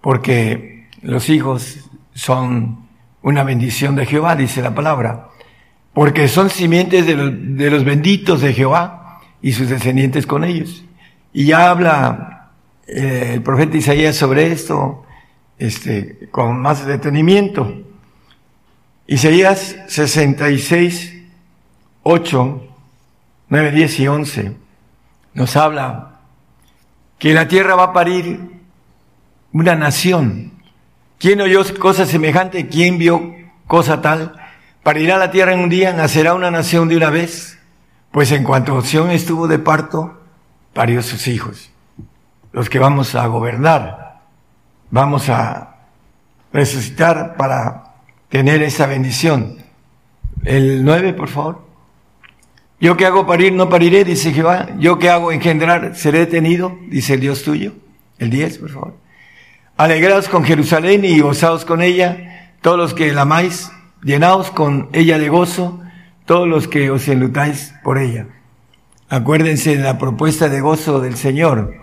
porque 0.00 0.88
los 1.02 1.28
hijos 1.28 1.90
son 2.14 2.88
una 3.22 3.42
bendición 3.44 3.96
de 3.96 4.06
Jehová, 4.06 4.36
dice 4.36 4.62
la 4.62 4.74
palabra. 4.74 5.28
Porque 5.92 6.28
son 6.28 6.50
simientes 6.50 7.06
de 7.06 7.70
los, 7.70 7.84
benditos 7.84 8.40
de 8.40 8.54
Jehová 8.54 9.20
y 9.42 9.52
sus 9.52 9.68
descendientes 9.68 10.26
con 10.26 10.44
ellos. 10.44 10.84
Y 11.32 11.52
habla 11.52 12.50
eh, 12.86 13.32
el 13.34 13.42
profeta 13.42 13.76
Isaías 13.76 14.16
sobre 14.16 14.52
esto 14.52 15.04
este, 15.58 16.28
con 16.30 16.60
más 16.60 16.86
detenimiento. 16.86 17.82
Isaías 19.06 19.76
66, 19.88 21.14
8 22.02 22.66
9, 23.50 23.72
10 23.72 24.00
y 24.00 24.06
11 24.06 24.56
nos 25.34 25.56
habla 25.56 26.20
que 27.18 27.34
la 27.34 27.48
tierra 27.48 27.74
va 27.74 27.84
a 27.84 27.92
parir 27.92 28.40
una 29.52 29.74
nación. 29.74 30.52
¿Quién 31.18 31.40
oyó 31.40 31.62
cosa 31.80 32.06
semejante? 32.06 32.68
¿Quién 32.68 32.96
vio 32.96 33.34
cosa 33.66 34.00
tal? 34.00 34.36
Parirá 34.84 35.18
la 35.18 35.32
tierra 35.32 35.52
en 35.52 35.60
un 35.60 35.68
día, 35.68 35.92
nacerá 35.92 36.34
una 36.34 36.52
nación 36.52 36.88
de 36.88 36.96
una 36.96 37.10
vez. 37.10 37.58
Pues 38.12 38.30
en 38.30 38.44
cuanto 38.44 38.76
opción 38.76 39.10
estuvo 39.10 39.48
de 39.48 39.58
parto, 39.58 40.19
parió 40.72 41.02
sus 41.02 41.28
hijos. 41.28 41.70
Los 42.52 42.68
que 42.68 42.78
vamos 42.78 43.14
a 43.14 43.26
gobernar, 43.26 44.20
vamos 44.90 45.28
a 45.28 45.76
resucitar 46.52 47.36
para 47.36 47.94
tener 48.28 48.62
esa 48.62 48.86
bendición. 48.86 49.58
El 50.44 50.84
9, 50.84 51.12
por 51.12 51.28
favor. 51.28 51.70
Yo 52.80 52.96
que 52.96 53.04
hago 53.04 53.26
parir, 53.26 53.52
no 53.52 53.68
pariré, 53.68 54.04
dice 54.04 54.32
Jehová. 54.32 54.68
Yo 54.78 54.98
que 54.98 55.10
hago 55.10 55.32
engendrar, 55.32 55.94
seré 55.96 56.20
detenido, 56.20 56.78
dice 56.88 57.14
el 57.14 57.20
Dios 57.20 57.42
tuyo. 57.42 57.74
El 58.18 58.30
10, 58.30 58.58
por 58.58 58.70
favor. 58.70 58.94
Alegraos 59.76 60.28
con 60.28 60.44
Jerusalén 60.44 61.04
y 61.04 61.20
gozaos 61.20 61.64
con 61.64 61.82
ella, 61.82 62.52
todos 62.60 62.78
los 62.78 62.94
que 62.94 63.12
la 63.12 63.22
amáis, 63.22 63.70
llenaos 64.02 64.50
con 64.50 64.88
ella 64.92 65.18
de 65.18 65.28
gozo, 65.28 65.80
todos 66.26 66.46
los 66.46 66.68
que 66.68 66.90
os 66.90 67.06
enlutáis 67.08 67.74
por 67.82 67.98
ella. 67.98 68.26
Acuérdense 69.12 69.76
de 69.76 69.82
la 69.82 69.98
propuesta 69.98 70.48
de 70.48 70.60
gozo 70.60 71.00
del 71.00 71.16
Señor. 71.16 71.74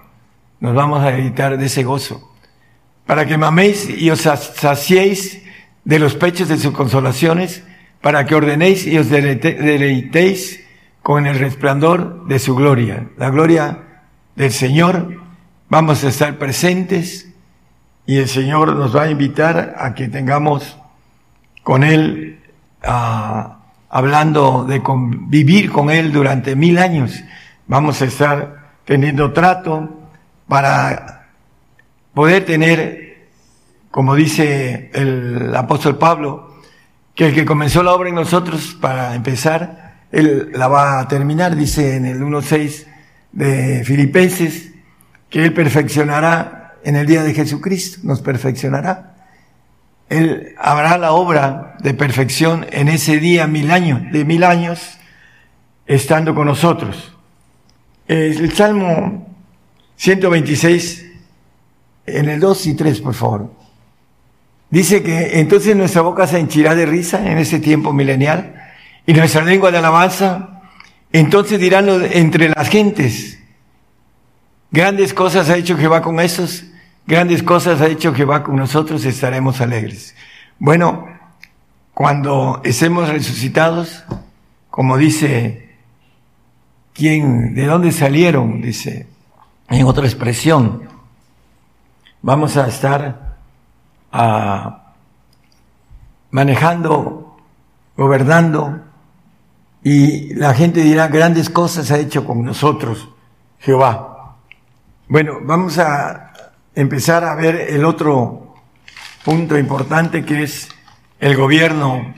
Nos 0.61 0.73
vamos 0.73 1.03
a 1.03 1.13
editar 1.13 1.57
de 1.57 1.65
ese 1.65 1.83
gozo. 1.83 2.33
Para 3.05 3.25
que 3.25 3.37
maméis 3.37 3.89
y 3.89 4.09
os 4.09 4.21
saciéis 4.21 5.43
de 5.83 5.99
los 5.99 6.15
pechos 6.15 6.47
de 6.47 6.57
sus 6.57 6.71
consolaciones, 6.71 7.63
para 7.99 8.25
que 8.25 8.33
ordenéis 8.33 8.87
y 8.87 8.97
os 8.97 9.09
deleitéis 9.09 10.63
con 11.03 11.27
el 11.27 11.37
resplandor 11.37 12.27
de 12.27 12.39
su 12.39 12.55
gloria. 12.55 13.09
La 13.17 13.29
gloria 13.29 13.79
del 14.37 14.53
Señor, 14.53 15.19
vamos 15.67 16.05
a 16.05 16.07
estar 16.07 16.37
presentes 16.37 17.27
y 18.05 18.19
el 18.19 18.29
Señor 18.29 18.73
nos 18.73 18.95
va 18.95 19.03
a 19.03 19.11
invitar 19.11 19.75
a 19.77 19.93
que 19.95 20.07
tengamos 20.07 20.77
con 21.61 21.83
Él, 21.83 22.39
ah, 22.83 23.56
hablando 23.89 24.65
de 24.65 24.82
vivir 25.28 25.71
con 25.71 25.89
Él 25.89 26.12
durante 26.12 26.56
mil 26.56 26.78
años. 26.78 27.23
Vamos 27.67 28.02
a 28.02 28.06
estar 28.06 28.80
teniendo 28.86 29.34
trato 29.34 30.10
para 30.47 31.28
poder 32.13 32.45
tener, 32.45 33.28
como 33.91 34.15
dice 34.15 34.91
el 34.93 35.56
apóstol 35.56 35.97
Pablo, 35.97 36.62
que 37.15 37.28
el 37.28 37.34
que 37.34 37.45
comenzó 37.45 37.84
la 37.84 37.93
obra 37.93 38.10
en 38.10 38.15
nosotros 38.15 38.78
para 38.80 39.15
empezar, 39.15 40.02
Él 40.12 40.52
la 40.54 40.67
va 40.67 41.00
a 41.00 41.08
terminar, 41.08 41.56
dice 41.56 41.95
en 41.95 42.06
el 42.06 42.21
1.6 42.21 42.86
de 43.32 43.84
Filipenses, 43.84 44.71
que 45.30 45.43
Él 45.43 45.54
perfeccionará 45.54 46.76
en 46.84 46.95
el 46.95 47.06
día 47.06 47.23
de 47.23 47.34
Jesucristo, 47.34 48.00
nos 48.04 48.21
perfeccionará. 48.21 49.16
Él 50.09 50.55
habrá 50.57 50.97
la 50.97 51.11
obra 51.11 51.75
de 51.79 51.93
perfección 51.93 52.65
en 52.71 52.87
ese 52.87 53.19
día 53.19 53.47
mil 53.47 53.71
años, 53.71 54.01
de 54.11 54.23
mil 54.23 54.43
años, 54.43 54.97
estando 55.85 56.33
con 56.33 56.47
nosotros. 56.47 57.13
El 58.07 58.53
Salmo 58.53 59.27
126, 59.97 61.05
en 62.05 62.29
el 62.29 62.39
2 62.39 62.67
y 62.67 62.73
3, 62.75 63.01
por 63.01 63.13
favor. 63.13 63.51
Dice 64.69 65.03
que 65.03 65.39
entonces 65.39 65.75
nuestra 65.75 66.01
boca 66.01 66.27
se 66.27 66.39
henchirá 66.39 66.75
de 66.75 66.85
risa 66.85 67.29
en 67.29 67.37
ese 67.37 67.59
tiempo 67.59 67.93
milenial 67.93 68.55
y 69.05 69.13
nuestra 69.13 69.43
lengua 69.43 69.71
de 69.71 69.77
alabanza. 69.77 70.61
Entonces 71.11 71.59
dirán 71.59 71.87
entre 72.11 72.49
las 72.49 72.69
gentes, 72.69 73.39
grandes 74.71 75.13
cosas 75.13 75.49
ha 75.49 75.57
hecho 75.57 75.77
Jehová 75.77 76.01
con 76.01 76.19
esos, 76.19 76.65
grandes 77.07 77.41
cosas 77.41 77.79
ha 77.79 77.87
hecho 77.87 78.13
Jehová 78.13 78.43
con 78.43 78.57
nosotros, 78.57 79.05
estaremos 79.05 79.61
alegres. 79.61 80.13
Bueno, 80.59 81.07
cuando 81.93 82.61
estemos 82.63 83.09
resucitados, 83.09 84.03
como 84.69 84.97
dice, 84.97 85.77
¿quién, 86.93 87.55
de 87.55 87.65
dónde 87.65 87.91
salieron? 87.91 88.61
Dice, 88.61 89.07
en 89.69 89.85
otra 89.85 90.05
expresión, 90.05 90.83
vamos 92.21 92.57
a 92.57 92.67
estar 92.67 93.37
ah, 94.11 94.93
manejando, 96.29 97.37
gobernando, 97.95 98.81
y 99.81 100.33
la 100.33 100.53
gente 100.53 100.81
dirá, 100.81 101.07
grandes 101.07 101.49
cosas 101.49 101.89
ha 101.91 101.97
hecho 101.97 102.25
con 102.25 102.43
nosotros 102.43 103.07
Jehová. 103.59 104.35
Bueno, 105.07 105.37
vamos 105.41 105.77
a 105.77 106.26
empezar 106.77 107.23
a 107.23 107.33
ver 107.33 107.55
el 107.71 107.83
otro 107.85 108.53
punto 109.25 109.57
importante 109.57 110.23
que 110.23 110.43
es 110.43 110.69
el 111.19 111.35
gobierno 111.35 112.13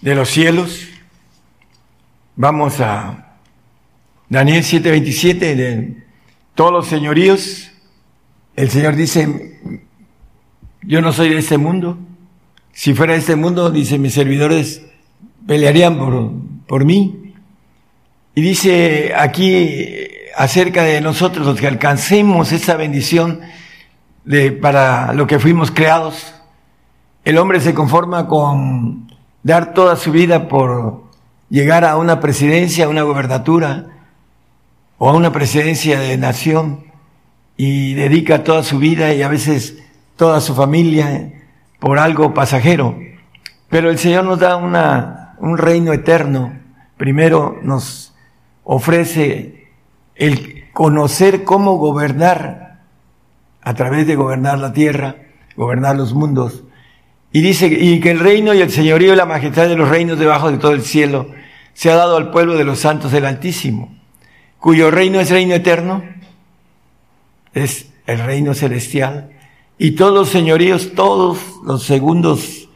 de 0.00 0.14
los 0.16 0.28
cielos. 0.28 0.88
Vamos 2.34 2.80
a 2.80 3.36
Daniel 4.28 4.64
7:27 4.64 5.54
de 5.54 6.02
todos 6.56 6.72
los 6.72 6.88
señoríos, 6.88 7.70
el 8.56 8.70
Señor 8.70 8.96
dice, 8.96 9.60
yo 10.82 11.00
no 11.00 11.12
soy 11.12 11.28
de 11.30 11.38
este 11.38 11.56
mundo. 11.56 11.96
Si 12.72 12.94
fuera 12.94 13.12
de 13.12 13.20
este 13.20 13.36
mundo, 13.36 13.70
dice, 13.70 13.98
mis 13.98 14.14
servidores 14.14 14.82
pelearían 15.46 15.96
por, 15.96 16.32
por 16.66 16.84
mí. 16.84 17.34
Y 18.34 18.42
dice 18.42 19.12
aquí 19.16 20.08
acerca 20.36 20.82
de 20.82 21.00
nosotros, 21.00 21.46
los 21.46 21.60
que 21.60 21.68
alcancemos 21.68 22.50
esa 22.50 22.74
bendición 22.76 23.40
de, 24.24 24.52
para 24.52 25.12
lo 25.12 25.26
que 25.26 25.38
fuimos 25.38 25.70
creados, 25.70 26.34
el 27.24 27.38
hombre 27.38 27.60
se 27.60 27.74
conforma 27.74 28.26
con 28.28 29.12
dar 29.42 29.74
toda 29.74 29.96
su 29.96 30.12
vida 30.12 30.48
por 30.48 31.02
llegar 31.48 31.84
a 31.84 31.96
una 31.96 32.20
presidencia, 32.20 32.86
a 32.86 32.88
una 32.88 33.02
gobernatura, 33.02 33.86
o 35.04 35.08
a 35.08 35.14
una 35.14 35.32
presidencia 35.32 35.98
de 35.98 36.16
nación 36.16 36.84
y 37.56 37.94
dedica 37.94 38.44
toda 38.44 38.62
su 38.62 38.78
vida 38.78 39.12
y 39.14 39.22
a 39.22 39.28
veces 39.28 39.82
toda 40.14 40.40
su 40.40 40.54
familia 40.54 41.32
por 41.80 41.98
algo 41.98 42.34
pasajero. 42.34 42.96
Pero 43.68 43.90
el 43.90 43.98
Señor 43.98 44.24
nos 44.24 44.38
da 44.38 44.56
una, 44.56 45.34
un 45.40 45.58
reino 45.58 45.92
eterno. 45.92 46.52
Primero 46.96 47.58
nos 47.62 48.14
ofrece 48.62 49.70
el 50.14 50.70
conocer 50.72 51.42
cómo 51.42 51.78
gobernar 51.78 52.71
a 53.62 53.74
través 53.74 54.06
de 54.06 54.16
gobernar 54.16 54.58
la 54.58 54.72
tierra, 54.72 55.16
gobernar 55.56 55.96
los 55.96 56.14
mundos. 56.14 56.64
Y 57.32 57.40
dice, 57.40 57.66
y 57.66 58.00
que 58.00 58.10
el 58.10 58.20
reino 58.20 58.52
y 58.52 58.60
el 58.60 58.70
señorío 58.70 59.14
y 59.14 59.16
la 59.16 59.26
majestad 59.26 59.68
de 59.68 59.76
los 59.76 59.88
reinos 59.88 60.18
debajo 60.18 60.50
de 60.50 60.58
todo 60.58 60.72
el 60.72 60.82
cielo 60.82 61.28
se 61.72 61.90
ha 61.90 61.96
dado 61.96 62.16
al 62.16 62.30
pueblo 62.30 62.56
de 62.56 62.64
los 62.64 62.80
santos 62.80 63.12
del 63.12 63.24
Altísimo 63.24 64.02
cuyo 64.62 64.92
reino 64.92 65.18
es 65.18 65.28
reino 65.28 65.54
eterno, 65.54 66.04
es 67.52 67.90
el 68.06 68.20
reino 68.20 68.54
celestial, 68.54 69.32
y 69.76 69.90
todos 69.90 70.14
los 70.14 70.28
señoríos, 70.28 70.92
todos 70.94 71.40
los 71.64 71.82
segundos 71.82 72.68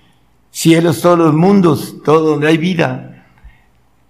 cielos, 0.50 1.00
todos 1.00 1.16
los 1.16 1.32
mundos, 1.32 2.02
todo 2.04 2.30
donde 2.30 2.48
hay 2.48 2.56
vida, 2.56 3.24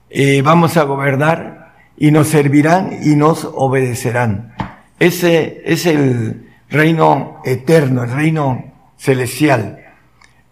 eh, 0.08 0.40
vamos 0.40 0.78
a 0.78 0.84
gobernar 0.84 1.74
y 1.98 2.10
nos 2.12 2.28
servirán 2.28 2.98
y 3.02 3.14
nos 3.14 3.44
obedecerán. 3.44 4.54
Ese 4.98 5.62
es 5.66 5.84
el 5.84 6.45
reino 6.68 7.40
eterno, 7.44 8.04
el 8.04 8.10
reino 8.10 8.72
celestial. 8.96 9.84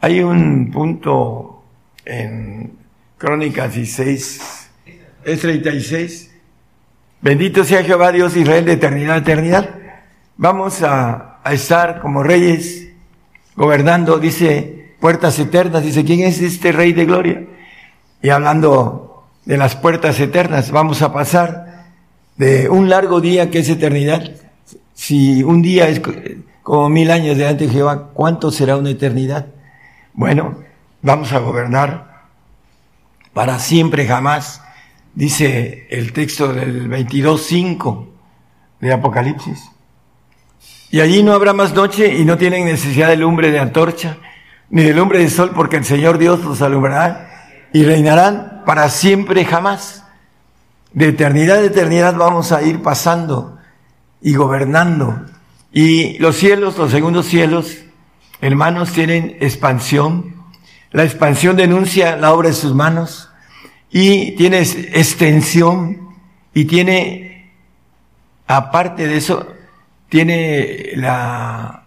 Hay 0.00 0.20
un 0.20 0.70
punto 0.70 1.64
en 2.04 2.72
Crónicas 3.16 3.74
16, 3.74 4.70
es 5.24 5.40
36, 5.40 6.34
Bendito 7.24 7.64
sea 7.64 7.82
Jehová 7.82 8.12
Dios 8.12 8.36
Israel 8.36 8.66
de 8.66 8.74
eternidad 8.74 9.14
a 9.14 9.18
eternidad. 9.20 9.70
Vamos 10.36 10.82
a, 10.82 11.40
estar 11.50 12.00
como 12.00 12.22
reyes 12.22 12.88
gobernando, 13.56 14.18
dice, 14.18 14.92
puertas 15.00 15.38
eternas. 15.38 15.84
Dice, 15.84 16.04
¿quién 16.04 16.20
es 16.20 16.42
este 16.42 16.70
rey 16.70 16.92
de 16.92 17.06
gloria? 17.06 17.42
Y 18.20 18.28
hablando 18.28 19.24
de 19.46 19.56
las 19.56 19.74
puertas 19.74 20.20
eternas, 20.20 20.70
vamos 20.70 21.00
a 21.00 21.14
pasar 21.14 21.86
de 22.36 22.68
un 22.68 22.90
largo 22.90 23.22
día 23.22 23.48
que 23.48 23.60
es 23.60 23.70
eternidad. 23.70 24.30
Si 24.94 25.42
un 25.42 25.60
día 25.60 25.88
es 25.88 26.00
como 26.62 26.88
mil 26.88 27.10
años 27.10 27.36
delante 27.36 27.66
de 27.66 27.72
Jehová, 27.72 28.10
¿cuánto 28.14 28.50
será 28.50 28.76
una 28.76 28.90
eternidad? 28.90 29.46
Bueno, 30.14 30.58
vamos 31.02 31.32
a 31.32 31.38
gobernar 31.40 32.14
para 33.32 33.58
siempre 33.58 34.06
jamás 34.06 34.62
dice 35.14 35.86
el 35.90 36.12
texto 36.12 36.52
del 36.52 36.88
22.5 36.88 38.06
de 38.80 38.92
Apocalipsis. 38.92 39.70
Y 40.90 41.00
allí 41.00 41.22
no 41.22 41.32
habrá 41.32 41.52
más 41.52 41.74
noche 41.74 42.14
y 42.14 42.24
no 42.24 42.38
tienen 42.38 42.64
necesidad 42.64 43.08
de 43.08 43.16
lumbre 43.16 43.50
de 43.50 43.58
antorcha, 43.58 44.18
ni 44.70 44.82
de 44.82 44.94
lumbre 44.94 45.18
de 45.20 45.30
sol, 45.30 45.52
porque 45.54 45.76
el 45.76 45.84
Señor 45.84 46.18
Dios 46.18 46.44
los 46.44 46.62
alumbrará 46.62 47.68
y 47.72 47.84
reinarán 47.84 48.62
para 48.64 48.88
siempre 48.88 49.44
jamás. 49.44 50.04
De 50.92 51.08
eternidad 51.08 51.58
a 51.58 51.64
eternidad 51.64 52.14
vamos 52.16 52.52
a 52.52 52.62
ir 52.62 52.80
pasando 52.82 53.53
y 54.24 54.34
gobernando. 54.34 55.24
Y 55.72 56.18
los 56.18 56.34
cielos, 56.34 56.76
los 56.76 56.90
segundos 56.90 57.26
cielos, 57.26 57.76
hermanos, 58.40 58.90
tienen 58.92 59.36
expansión. 59.38 60.34
La 60.90 61.04
expansión 61.04 61.56
denuncia 61.56 62.16
la 62.16 62.32
obra 62.32 62.48
de 62.48 62.54
sus 62.54 62.74
manos 62.74 63.28
y 63.90 64.32
tiene 64.32 64.58
extensión 64.60 66.08
y 66.52 66.64
tiene, 66.64 67.52
aparte 68.46 69.06
de 69.06 69.16
eso, 69.18 69.46
tiene 70.08 70.92
la, 70.96 71.84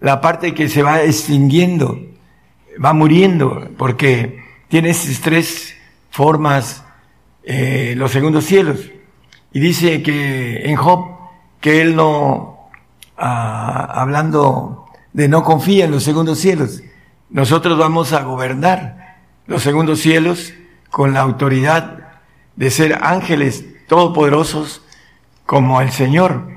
la 0.00 0.20
parte 0.20 0.52
que 0.52 0.68
se 0.68 0.82
va 0.82 1.02
extinguiendo, 1.02 2.00
va 2.84 2.92
muriendo, 2.92 3.70
porque 3.78 4.42
tiene 4.68 4.90
esas 4.90 5.20
tres 5.20 5.74
formas 6.10 6.84
eh, 7.44 7.94
los 7.96 8.10
segundos 8.10 8.44
cielos. 8.44 8.90
Y 9.52 9.60
dice 9.60 10.02
que 10.02 10.68
en 10.68 10.76
Job, 10.76 11.15
que 11.60 11.80
él 11.80 11.96
no, 11.96 12.68
ah, 13.16 13.92
hablando 13.94 14.86
de 15.12 15.28
no 15.28 15.42
confía 15.42 15.86
en 15.86 15.90
los 15.90 16.02
segundos 16.02 16.38
cielos, 16.38 16.82
nosotros 17.30 17.78
vamos 17.78 18.12
a 18.12 18.22
gobernar 18.22 19.16
los 19.46 19.62
segundos 19.62 20.00
cielos 20.00 20.52
con 20.90 21.12
la 21.12 21.20
autoridad 21.20 22.18
de 22.56 22.70
ser 22.70 22.98
ángeles 23.02 23.64
todopoderosos 23.88 24.82
como 25.44 25.80
el 25.80 25.90
Señor 25.92 26.48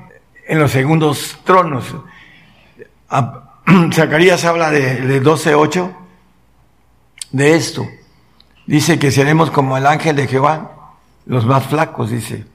en 0.46 0.58
los 0.58 0.72
segundos 0.72 1.38
tronos. 1.44 1.94
Zacarías 3.92 4.44
habla 4.44 4.70
de, 4.70 4.96
de 5.06 5.22
12.8 5.22 5.90
de 7.32 7.54
esto. 7.54 7.86
Dice 8.66 8.98
que 8.98 9.10
seremos 9.10 9.50
como 9.50 9.76
el 9.76 9.86
ángel 9.86 10.16
de 10.16 10.26
Jehová, 10.26 10.96
los 11.26 11.46
más 11.46 11.66
flacos, 11.66 12.10
dice. 12.10 12.46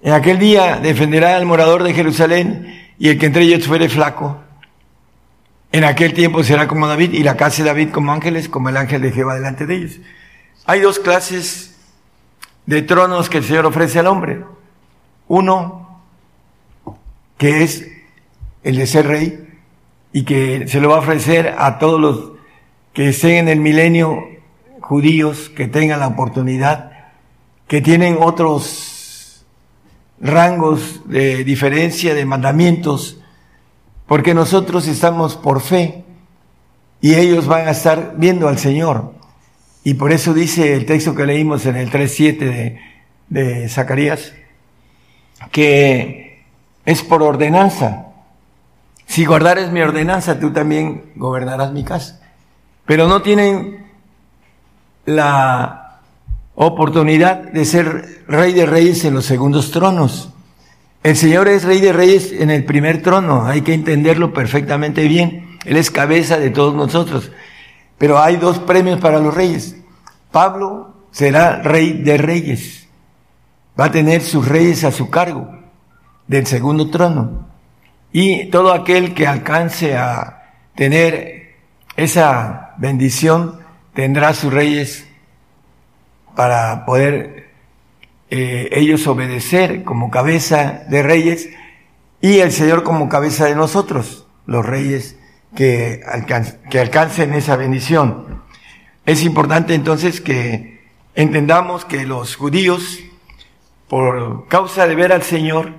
En 0.00 0.12
aquel 0.12 0.38
día 0.38 0.76
defenderá 0.76 1.36
al 1.36 1.46
morador 1.46 1.82
de 1.82 1.92
Jerusalén 1.92 2.92
y 2.98 3.08
el 3.08 3.18
que 3.18 3.26
entre 3.26 3.42
ellos 3.42 3.66
fuere 3.66 3.88
flaco. 3.88 4.38
En 5.72 5.84
aquel 5.84 6.14
tiempo 6.14 6.42
será 6.44 6.68
como 6.68 6.86
David 6.86 7.12
y 7.12 7.22
la 7.22 7.36
casa 7.36 7.62
de 7.62 7.68
David 7.68 7.90
como 7.90 8.12
ángeles, 8.12 8.48
como 8.48 8.68
el 8.68 8.76
ángel 8.76 9.02
de 9.02 9.12
Jehová 9.12 9.34
delante 9.34 9.66
de 9.66 9.74
ellos. 9.74 10.00
Hay 10.66 10.80
dos 10.80 10.98
clases 10.98 11.76
de 12.66 12.82
tronos 12.82 13.28
que 13.28 13.38
el 13.38 13.44
Señor 13.44 13.66
ofrece 13.66 13.98
al 13.98 14.06
hombre. 14.06 14.44
Uno, 15.26 16.02
que 17.36 17.62
es 17.62 17.86
el 18.62 18.76
de 18.76 18.86
ser 18.86 19.06
rey 19.06 19.48
y 20.12 20.24
que 20.24 20.66
se 20.68 20.80
lo 20.80 20.90
va 20.90 20.96
a 20.96 21.00
ofrecer 21.00 21.54
a 21.58 21.78
todos 21.78 22.00
los 22.00 22.32
que 22.92 23.10
estén 23.10 23.36
en 23.36 23.48
el 23.48 23.60
milenio 23.60 24.24
judíos, 24.80 25.50
que 25.50 25.68
tengan 25.68 26.00
la 26.00 26.08
oportunidad, 26.08 26.92
que 27.66 27.82
tienen 27.82 28.16
otros 28.20 28.87
rangos 30.20 31.02
de 31.06 31.44
diferencia 31.44 32.14
de 32.14 32.24
mandamientos, 32.24 33.18
porque 34.06 34.34
nosotros 34.34 34.86
estamos 34.88 35.36
por 35.36 35.60
fe 35.60 36.04
y 37.00 37.14
ellos 37.14 37.46
van 37.46 37.68
a 37.68 37.72
estar 37.72 38.14
viendo 38.16 38.48
al 38.48 38.58
Señor. 38.58 39.12
Y 39.84 39.94
por 39.94 40.12
eso 40.12 40.34
dice 40.34 40.74
el 40.74 40.86
texto 40.86 41.14
que 41.14 41.26
leímos 41.26 41.66
en 41.66 41.76
el 41.76 41.90
3.7 41.90 42.38
de, 42.38 42.80
de 43.28 43.68
Zacarías, 43.68 44.32
que 45.52 46.42
es 46.84 47.02
por 47.02 47.22
ordenanza. 47.22 48.06
Si 49.06 49.24
guardares 49.24 49.70
mi 49.70 49.80
ordenanza, 49.80 50.38
tú 50.38 50.52
también 50.52 51.12
gobernarás 51.16 51.72
mi 51.72 51.84
casa. 51.84 52.20
Pero 52.84 53.06
no 53.08 53.22
tienen 53.22 53.86
la 55.06 55.87
oportunidad 56.60 57.52
de 57.52 57.64
ser 57.64 58.24
rey 58.26 58.52
de 58.52 58.66
reyes 58.66 59.04
en 59.04 59.14
los 59.14 59.24
segundos 59.24 59.70
tronos. 59.70 60.30
El 61.04 61.16
Señor 61.16 61.46
es 61.46 61.62
rey 61.62 61.80
de 61.80 61.92
reyes 61.92 62.32
en 62.32 62.50
el 62.50 62.64
primer 62.64 63.00
trono, 63.00 63.46
hay 63.46 63.62
que 63.62 63.74
entenderlo 63.74 64.34
perfectamente 64.34 65.06
bien. 65.06 65.56
Él 65.64 65.76
es 65.76 65.92
cabeza 65.92 66.36
de 66.36 66.50
todos 66.50 66.74
nosotros. 66.74 67.30
Pero 67.96 68.18
hay 68.18 68.36
dos 68.36 68.58
premios 68.58 68.98
para 68.98 69.20
los 69.20 69.34
reyes. 69.34 69.76
Pablo 70.32 70.94
será 71.12 71.62
rey 71.62 71.92
de 71.92 72.18
reyes. 72.18 72.88
Va 73.78 73.86
a 73.86 73.92
tener 73.92 74.22
sus 74.22 74.46
reyes 74.46 74.82
a 74.82 74.90
su 74.90 75.08
cargo 75.10 75.48
del 76.26 76.44
segundo 76.46 76.90
trono. 76.90 77.46
Y 78.12 78.46
todo 78.46 78.72
aquel 78.72 79.14
que 79.14 79.28
alcance 79.28 79.96
a 79.96 80.42
tener 80.74 81.54
esa 81.96 82.74
bendición 82.78 83.60
tendrá 83.94 84.34
sus 84.34 84.52
reyes 84.52 85.07
para 86.38 86.84
poder 86.84 87.48
eh, 88.30 88.68
ellos 88.70 89.08
obedecer 89.08 89.82
como 89.82 90.08
cabeza 90.08 90.84
de 90.88 91.02
reyes 91.02 91.50
y 92.20 92.38
el 92.38 92.52
Señor 92.52 92.84
como 92.84 93.08
cabeza 93.08 93.46
de 93.46 93.56
nosotros, 93.56 94.28
los 94.46 94.64
reyes 94.64 95.18
que, 95.56 96.00
que 96.70 96.78
alcancen 96.78 97.34
esa 97.34 97.56
bendición. 97.56 98.40
Es 99.04 99.24
importante 99.24 99.74
entonces 99.74 100.20
que 100.20 100.80
entendamos 101.16 101.84
que 101.84 102.06
los 102.06 102.36
judíos, 102.36 103.00
por 103.88 104.46
causa 104.46 104.86
de 104.86 104.94
ver 104.94 105.12
al 105.12 105.24
Señor, 105.24 105.72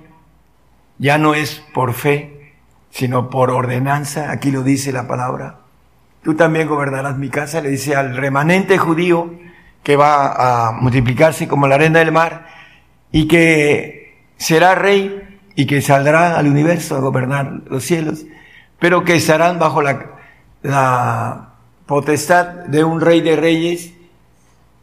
ya 0.98 1.16
no 1.16 1.32
es 1.32 1.62
por 1.72 1.94
fe, 1.94 2.52
sino 2.90 3.30
por 3.30 3.50
ordenanza, 3.50 4.30
aquí 4.30 4.50
lo 4.50 4.62
dice 4.62 4.92
la 4.92 5.08
palabra. 5.08 5.60
Tú 6.22 6.34
también 6.34 6.68
gobernarás 6.68 7.16
mi 7.16 7.30
casa, 7.30 7.62
le 7.62 7.70
dice 7.70 7.96
al 7.96 8.14
remanente 8.14 8.76
judío 8.76 9.30
que 9.82 9.96
va 9.96 10.68
a 10.68 10.72
multiplicarse 10.72 11.48
como 11.48 11.66
la 11.66 11.76
arena 11.76 12.00
del 12.00 12.12
mar 12.12 12.46
y 13.12 13.26
que 13.26 14.24
será 14.36 14.74
rey 14.74 15.40
y 15.54 15.66
que 15.66 15.82
saldrá 15.82 16.38
al 16.38 16.46
universo 16.46 16.96
a 16.96 17.00
gobernar 17.00 17.62
los 17.66 17.84
cielos, 17.84 18.24
pero 18.78 19.04
que 19.04 19.16
estarán 19.16 19.58
bajo 19.58 19.82
la, 19.82 20.06
la 20.62 21.50
potestad 21.86 22.46
de 22.66 22.84
un 22.84 23.00
rey 23.00 23.20
de 23.20 23.36
reyes 23.36 23.92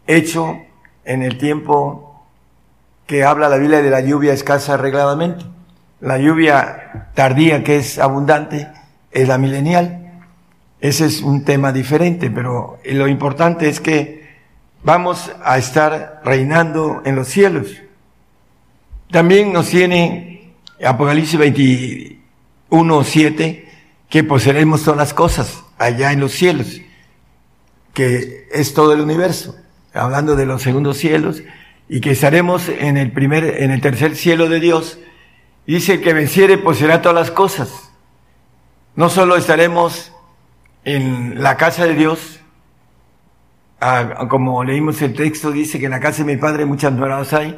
hecho 0.07 0.57
en 1.05 1.23
el 1.23 1.37
tiempo 1.37 2.25
que 3.05 3.23
habla 3.23 3.49
la 3.49 3.57
Biblia 3.57 3.81
de 3.81 3.89
la 3.89 4.01
lluvia 4.01 4.33
escasa 4.33 4.73
arregladamente. 4.73 5.45
La 6.01 6.17
lluvia 6.17 7.09
tardía 7.15 7.63
que 7.63 7.77
es 7.77 7.97
abundante 7.97 8.67
es 9.11 9.27
la 9.27 9.37
milenial. 9.37 10.21
Ese 10.79 11.05
es 11.05 11.21
un 11.21 11.43
tema 11.43 11.71
diferente, 11.71 12.29
pero 12.29 12.77
lo 12.85 13.07
importante 13.07 13.69
es 13.69 13.79
que 13.79 14.26
vamos 14.83 15.31
a 15.43 15.57
estar 15.57 16.21
reinando 16.23 17.01
en 17.05 17.15
los 17.15 17.27
cielos. 17.27 17.67
También 19.11 19.53
nos 19.53 19.69
tiene 19.69 20.53
Apocalipsis 20.83 21.39
21, 21.39 23.03
7, 23.03 23.69
que 24.09 24.23
poseeremos 24.23 24.83
todas 24.83 24.97
las 24.97 25.13
cosas 25.13 25.63
allá 25.77 26.11
en 26.11 26.19
los 26.19 26.31
cielos, 26.31 26.81
que 27.93 28.47
es 28.51 28.73
todo 28.73 28.93
el 28.93 29.01
universo, 29.01 29.55
hablando 29.93 30.35
de 30.35 30.45
los 30.45 30.61
segundos 30.61 30.97
cielos, 30.97 31.41
y 31.89 32.01
que 32.01 32.11
estaremos 32.11 32.67
en 32.69 32.97
el 32.97 33.11
primer, 33.11 33.63
en 33.63 33.71
el 33.71 33.81
tercer 33.81 34.15
cielo 34.15 34.49
de 34.49 34.59
Dios. 34.59 34.99
Dice 35.65 36.01
que 36.01 36.13
venciere 36.13 36.57
poseerá 36.57 37.01
todas 37.01 37.15
las 37.15 37.31
cosas. 37.31 37.91
No 38.95 39.09
solo 39.09 39.35
estaremos 39.35 40.11
en 40.83 41.41
la 41.41 41.57
casa 41.57 41.85
de 41.85 41.93
Dios, 41.93 42.39
ah, 43.79 44.27
como 44.29 44.63
leímos 44.63 45.01
el 45.01 45.13
texto, 45.13 45.51
dice 45.51 45.79
que 45.79 45.85
en 45.85 45.91
la 45.91 45.99
casa 45.99 46.23
de 46.23 46.35
mi 46.35 46.39
padre 46.39 46.65
muchas 46.65 46.93
moradas 46.93 47.33
hay. 47.33 47.57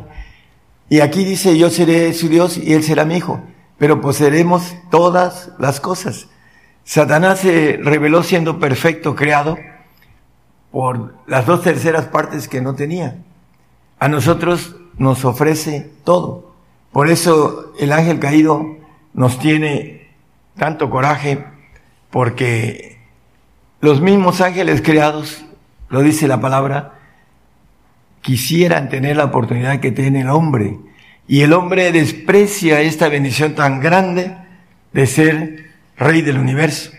Y 0.89 1.01
aquí 1.01 1.23
dice, 1.23 1.57
yo 1.57 1.69
seré 1.69 2.13
su 2.13 2.29
Dios 2.29 2.57
y 2.57 2.73
él 2.73 2.83
será 2.83 3.05
mi 3.05 3.17
hijo, 3.17 3.41
pero 3.77 4.01
poseeremos 4.01 4.75
todas 4.89 5.51
las 5.59 5.79
cosas. 5.79 6.27
Satanás 6.83 7.39
se 7.39 7.77
reveló 7.81 8.23
siendo 8.23 8.59
perfecto, 8.59 9.15
creado, 9.15 9.57
por 10.71 11.15
las 11.27 11.45
dos 11.45 11.61
terceras 11.61 12.05
partes 12.05 12.47
que 12.47 12.61
no 12.61 12.75
tenía. 12.75 13.17
A 13.99 14.07
nosotros 14.07 14.75
nos 14.97 15.25
ofrece 15.25 15.91
todo. 16.03 16.55
Por 16.91 17.09
eso 17.09 17.73
el 17.79 17.91
ángel 17.91 18.19
caído 18.19 18.77
nos 19.13 19.37
tiene 19.39 20.09
tanto 20.57 20.89
coraje, 20.89 21.45
porque 22.09 22.99
los 23.81 24.01
mismos 24.01 24.41
ángeles 24.41 24.81
creados, 24.81 25.45
lo 25.89 26.01
dice 26.01 26.27
la 26.27 26.39
palabra, 26.39 26.99
quisieran 28.21 28.89
tener 28.89 29.17
la 29.17 29.25
oportunidad 29.25 29.79
que 29.79 29.91
tiene 29.91 30.21
el 30.21 30.29
hombre. 30.29 30.77
Y 31.27 31.41
el 31.41 31.53
hombre 31.53 31.91
desprecia 31.91 32.81
esta 32.81 33.07
bendición 33.09 33.55
tan 33.55 33.79
grande 33.79 34.35
de 34.93 35.07
ser 35.07 35.71
rey 35.97 36.21
del 36.21 36.37
universo. 36.37 36.91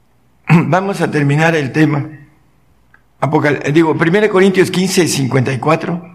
Vamos 0.48 1.00
a 1.00 1.10
terminar 1.10 1.54
el 1.54 1.72
tema. 1.72 2.08
digo, 3.72 3.92
1 3.92 4.30
Corintios 4.30 4.70
15, 4.70 5.08
54. 5.08 6.14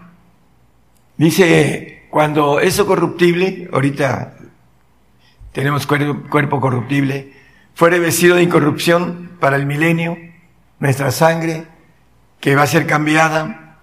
Dice, 1.16 2.06
cuando 2.10 2.60
eso 2.60 2.86
corruptible, 2.86 3.68
ahorita 3.72 4.36
tenemos 5.52 5.86
cuerpo 5.86 6.60
corruptible, 6.60 7.32
fuere 7.74 7.98
vestido 7.98 8.36
de 8.36 8.42
incorrupción 8.42 9.32
para 9.40 9.56
el 9.56 9.66
milenio, 9.66 10.18
nuestra 10.78 11.10
sangre, 11.10 11.66
que 12.40 12.54
va 12.54 12.62
a 12.62 12.66
ser 12.66 12.86
cambiada. 12.86 13.78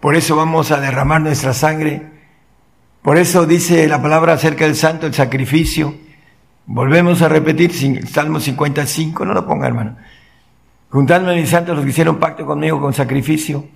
Por 0.00 0.16
eso 0.16 0.36
vamos 0.36 0.70
a 0.70 0.80
derramar 0.80 1.20
nuestra 1.20 1.54
sangre. 1.54 2.10
Por 3.02 3.18
eso 3.18 3.46
dice 3.46 3.86
la 3.88 4.00
palabra 4.00 4.34
acerca 4.34 4.64
del 4.64 4.76
santo, 4.76 5.06
el 5.06 5.14
sacrificio. 5.14 5.94
Volvemos 6.66 7.22
a 7.22 7.28
repetir, 7.28 8.06
Salmo 8.06 8.38
55, 8.38 9.24
no 9.24 9.34
lo 9.34 9.46
ponga 9.46 9.66
hermano. 9.66 9.96
Juntadme 10.90 11.34
mis 11.34 11.48
santos 11.48 11.74
los 11.74 11.84
que 11.84 11.90
hicieron 11.90 12.18
pacto 12.18 12.44
conmigo 12.44 12.80
con 12.80 12.92
sacrificio, 12.92 13.66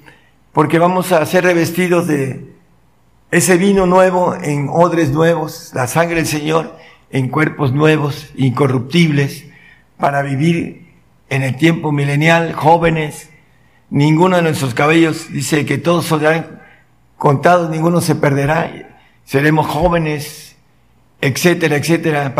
porque 0.53 0.79
vamos 0.79 1.12
a 1.12 1.24
ser 1.24 1.45
revestidos 1.45 2.07
de 2.07 2.55
ese 3.31 3.57
vino 3.57 3.87
nuevo 3.87 4.35
en 4.35 4.68
odres 4.70 5.11
nuevos, 5.11 5.72
la 5.74 5.87
sangre 5.87 6.16
del 6.16 6.27
Señor 6.27 6.77
en 7.11 7.29
cuerpos 7.29 7.72
nuevos, 7.72 8.31
incorruptibles, 8.37 9.47
para 9.97 10.22
vivir 10.22 10.93
en 11.29 11.43
el 11.43 11.57
tiempo 11.57 11.93
milenial, 11.93 12.53
jóvenes. 12.53 13.31
Ninguno 13.91 14.37
de 14.37 14.43
nuestros 14.43 14.74
cabellos 14.74 15.32
dice 15.32 15.64
que 15.64 15.78
todos 15.78 16.07
saldrán 16.07 16.62
contados, 17.16 17.70
ninguno 17.70 18.01
se 18.01 18.14
perderá, 18.14 18.99
seremos 19.24 19.66
jóvenes, 19.66 20.57
etcétera, 21.20 21.76
etcétera, 21.76 22.34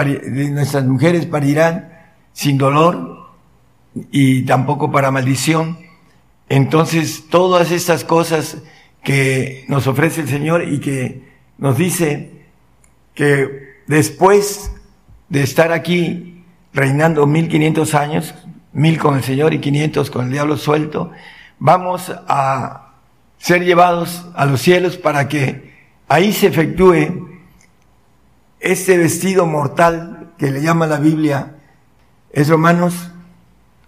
nuestras 0.51 0.85
mujeres 0.85 1.27
parirán 1.27 1.93
sin 2.33 2.59
dolor 2.59 3.31
y 4.11 4.43
tampoco 4.43 4.91
para 4.91 5.11
maldición. 5.11 5.79
Entonces, 6.49 7.25
todas 7.31 7.71
estas 7.71 8.05
cosas 8.05 8.59
que 9.03 9.65
nos 9.69 9.87
ofrece 9.87 10.23
el 10.23 10.29
Señor 10.29 10.69
y 10.69 10.81
que 10.81 11.23
nos 11.59 11.79
dice 11.79 12.45
que 13.15 13.49
después 13.87 14.73
de 15.29 15.43
estar 15.43 15.73
aquí 15.73 16.45
reinando 16.73 17.27
1500 17.27 17.95
años, 17.95 18.35
mil 18.73 18.99
con 18.99 19.17
el 19.17 19.23
Señor 19.23 19.55
y 19.55 19.61
500 19.61 20.11
con 20.11 20.27
el 20.27 20.33
diablo 20.33 20.57
suelto, 20.57 21.13
vamos 21.59 22.13
a 22.29 22.95
ser 23.39 23.65
llevados 23.65 24.27
a 24.35 24.47
los 24.47 24.61
cielos 24.61 24.97
para 24.97 25.29
que 25.29 25.75
ahí 26.09 26.33
se 26.33 26.49
efectúe 26.49 27.29
este 28.61 28.97
vestido 28.97 29.47
mortal 29.47 30.33
que 30.39 30.51
le 30.51 30.63
llama 30.63 30.87
la 30.87 30.99
Biblia, 30.99 31.57
es 32.33 32.49
Romanos 32.49 33.11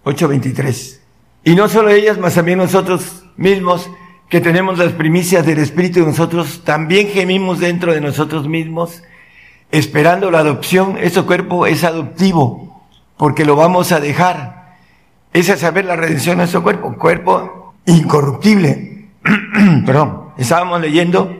8:23. 0.03 1.01
Y 1.43 1.55
no 1.55 1.67
solo 1.67 1.89
ellas, 1.89 2.17
mas 2.17 2.35
también 2.35 2.59
nosotros 2.59 3.25
mismos 3.37 3.89
que 4.29 4.41
tenemos 4.41 4.77
las 4.77 4.93
primicias 4.93 5.45
del 5.45 5.57
Espíritu 5.59 6.05
nosotros, 6.05 6.63
también 6.63 7.07
gemimos 7.07 7.59
dentro 7.59 7.93
de 7.93 8.01
nosotros 8.01 8.47
mismos, 8.47 9.01
esperando 9.71 10.29
la 10.29 10.39
adopción. 10.39 10.97
Ese 10.99 11.23
cuerpo 11.23 11.65
es 11.65 11.83
adoptivo, 11.83 12.85
porque 13.17 13.45
lo 13.45 13.55
vamos 13.55 13.91
a 13.91 13.99
dejar. 13.99 14.77
Esa 15.33 15.53
es 15.53 15.59
saber 15.59 15.85
la 15.85 15.95
redención 15.95 16.37
de 16.37 16.43
nuestro 16.43 16.63
cuerpo, 16.63 16.95
cuerpo 16.97 17.58
incorruptible. 17.89 19.09
Perdón, 19.85 20.29
estábamos 20.37 20.81
leyendo 20.81 21.35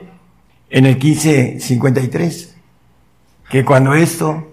en 0.70 0.86
el 0.86 0.98
1553, 0.98 2.56
que 3.50 3.66
cuando 3.66 3.94
esto, 3.94 4.52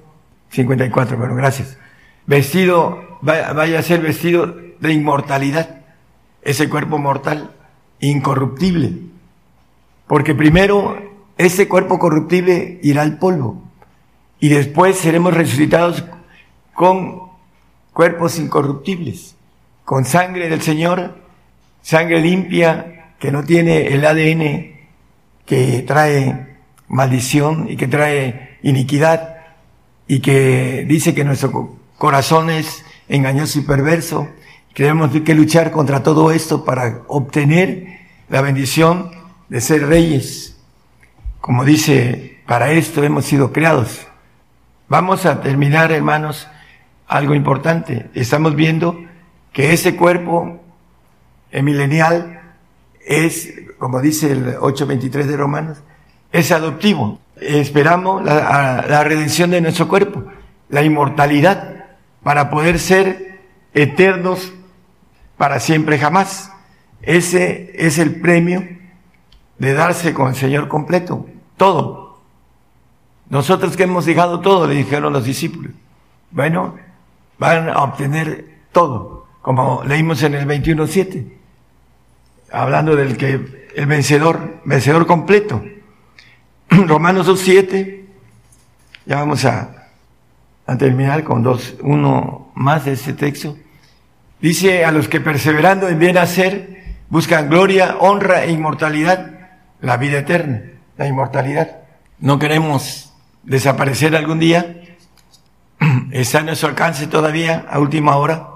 54, 0.50 1.18
pero 1.18 1.34
gracias, 1.34 1.78
vestido, 2.26 3.18
vaya 3.20 3.78
a 3.78 3.82
ser 3.82 4.00
vestido 4.00 4.54
de 4.80 4.92
inmortalidad, 4.92 5.80
ese 6.42 6.68
cuerpo 6.68 6.98
mortal, 6.98 7.52
incorruptible. 8.00 8.98
Porque 10.06 10.34
primero 10.34 10.96
ese 11.36 11.68
cuerpo 11.68 11.98
corruptible 11.98 12.78
irá 12.82 13.02
al 13.02 13.18
polvo 13.18 13.62
y 14.38 14.48
después 14.48 14.96
seremos 14.96 15.34
resucitados 15.34 16.04
con 16.72 17.22
cuerpos 17.92 18.38
incorruptibles, 18.38 19.36
con 19.84 20.04
sangre 20.04 20.48
del 20.48 20.62
Señor, 20.62 21.25
sangre 21.86 22.20
limpia 22.20 23.12
que 23.20 23.30
no 23.30 23.44
tiene 23.44 23.94
el 23.94 24.04
ADN 24.04 24.74
que 25.44 25.84
trae 25.86 26.56
maldición 26.88 27.68
y 27.70 27.76
que 27.76 27.86
trae 27.86 28.58
iniquidad 28.62 29.36
y 30.08 30.18
que 30.18 30.84
dice 30.88 31.14
que 31.14 31.22
nuestro 31.22 31.76
corazón 31.96 32.50
es 32.50 32.84
engañoso 33.08 33.60
y 33.60 33.62
perverso 33.62 34.28
tenemos 34.74 35.12
que 35.12 35.34
luchar 35.36 35.70
contra 35.70 36.02
todo 36.02 36.32
esto 36.32 36.64
para 36.64 37.02
obtener 37.06 38.00
la 38.28 38.40
bendición 38.40 39.12
de 39.48 39.60
ser 39.60 39.86
reyes. 39.86 40.60
Como 41.40 41.64
dice, 41.64 42.40
para 42.46 42.72
esto 42.72 43.04
hemos 43.04 43.26
sido 43.26 43.52
creados. 43.52 44.08
Vamos 44.88 45.24
a 45.24 45.40
terminar, 45.40 45.92
hermanos, 45.92 46.48
algo 47.06 47.36
importante. 47.36 48.10
Estamos 48.12 48.56
viendo 48.56 49.02
que 49.52 49.72
ese 49.72 49.94
cuerpo 49.96 50.65
milenial 51.52 52.40
es, 53.04 53.52
como 53.78 54.00
dice 54.00 54.32
el 54.32 54.56
8.23 54.56 55.24
de 55.24 55.36
Romanos, 55.36 55.78
es 56.32 56.52
adoptivo. 56.52 57.18
Esperamos 57.40 58.24
la, 58.24 58.84
la 58.88 59.04
redención 59.04 59.50
de 59.50 59.60
nuestro 59.60 59.88
cuerpo, 59.88 60.24
la 60.68 60.82
inmortalidad, 60.82 61.84
para 62.22 62.50
poder 62.50 62.78
ser 62.78 63.40
eternos 63.74 64.52
para 65.36 65.60
siempre 65.60 65.98
jamás. 65.98 66.50
Ese 67.02 67.72
es 67.74 67.98
el 67.98 68.20
premio 68.20 68.66
de 69.58 69.72
darse 69.74 70.12
con 70.12 70.28
el 70.28 70.34
Señor 70.34 70.68
completo, 70.68 71.26
todo. 71.56 72.20
Nosotros 73.28 73.76
que 73.76 73.84
hemos 73.84 74.06
dejado 74.06 74.40
todo, 74.40 74.66
le 74.66 74.74
dijeron 74.74 75.12
los 75.12 75.24
discípulos. 75.24 75.72
Bueno, 76.30 76.74
van 77.38 77.68
a 77.68 77.82
obtener 77.82 78.56
todo, 78.72 79.15
como 79.46 79.84
leímos 79.84 80.24
en 80.24 80.34
el 80.34 80.44
21.7, 80.44 81.24
hablando 82.50 82.96
del 82.96 83.16
que 83.16 83.68
el 83.76 83.86
vencedor, 83.86 84.60
vencedor 84.64 85.06
completo. 85.06 85.64
Romanos 86.68 87.28
2.7, 87.28 88.06
ya 89.06 89.20
vamos 89.20 89.44
a, 89.44 89.86
a 90.66 90.76
terminar 90.76 91.22
con 91.22 91.44
dos, 91.44 91.76
uno 91.82 92.50
más 92.56 92.86
de 92.86 92.94
este 92.94 93.12
texto. 93.12 93.56
Dice 94.40 94.84
a 94.84 94.90
los 94.90 95.06
que 95.06 95.20
perseverando 95.20 95.88
en 95.88 96.00
bien 96.00 96.18
hacer 96.18 96.96
buscan 97.08 97.48
gloria, 97.48 97.98
honra 98.00 98.42
e 98.46 98.50
inmortalidad, 98.50 99.30
la 99.80 99.96
vida 99.96 100.18
eterna, 100.18 100.62
la 100.96 101.06
inmortalidad. 101.06 101.82
No 102.18 102.40
queremos 102.40 103.14
desaparecer 103.44 104.16
algún 104.16 104.40
día. 104.40 104.82
Está 106.10 106.40
en 106.40 106.46
nuestro 106.46 106.68
alcance 106.68 107.06
todavía, 107.06 107.64
a 107.70 107.78
última 107.78 108.16
hora, 108.16 108.55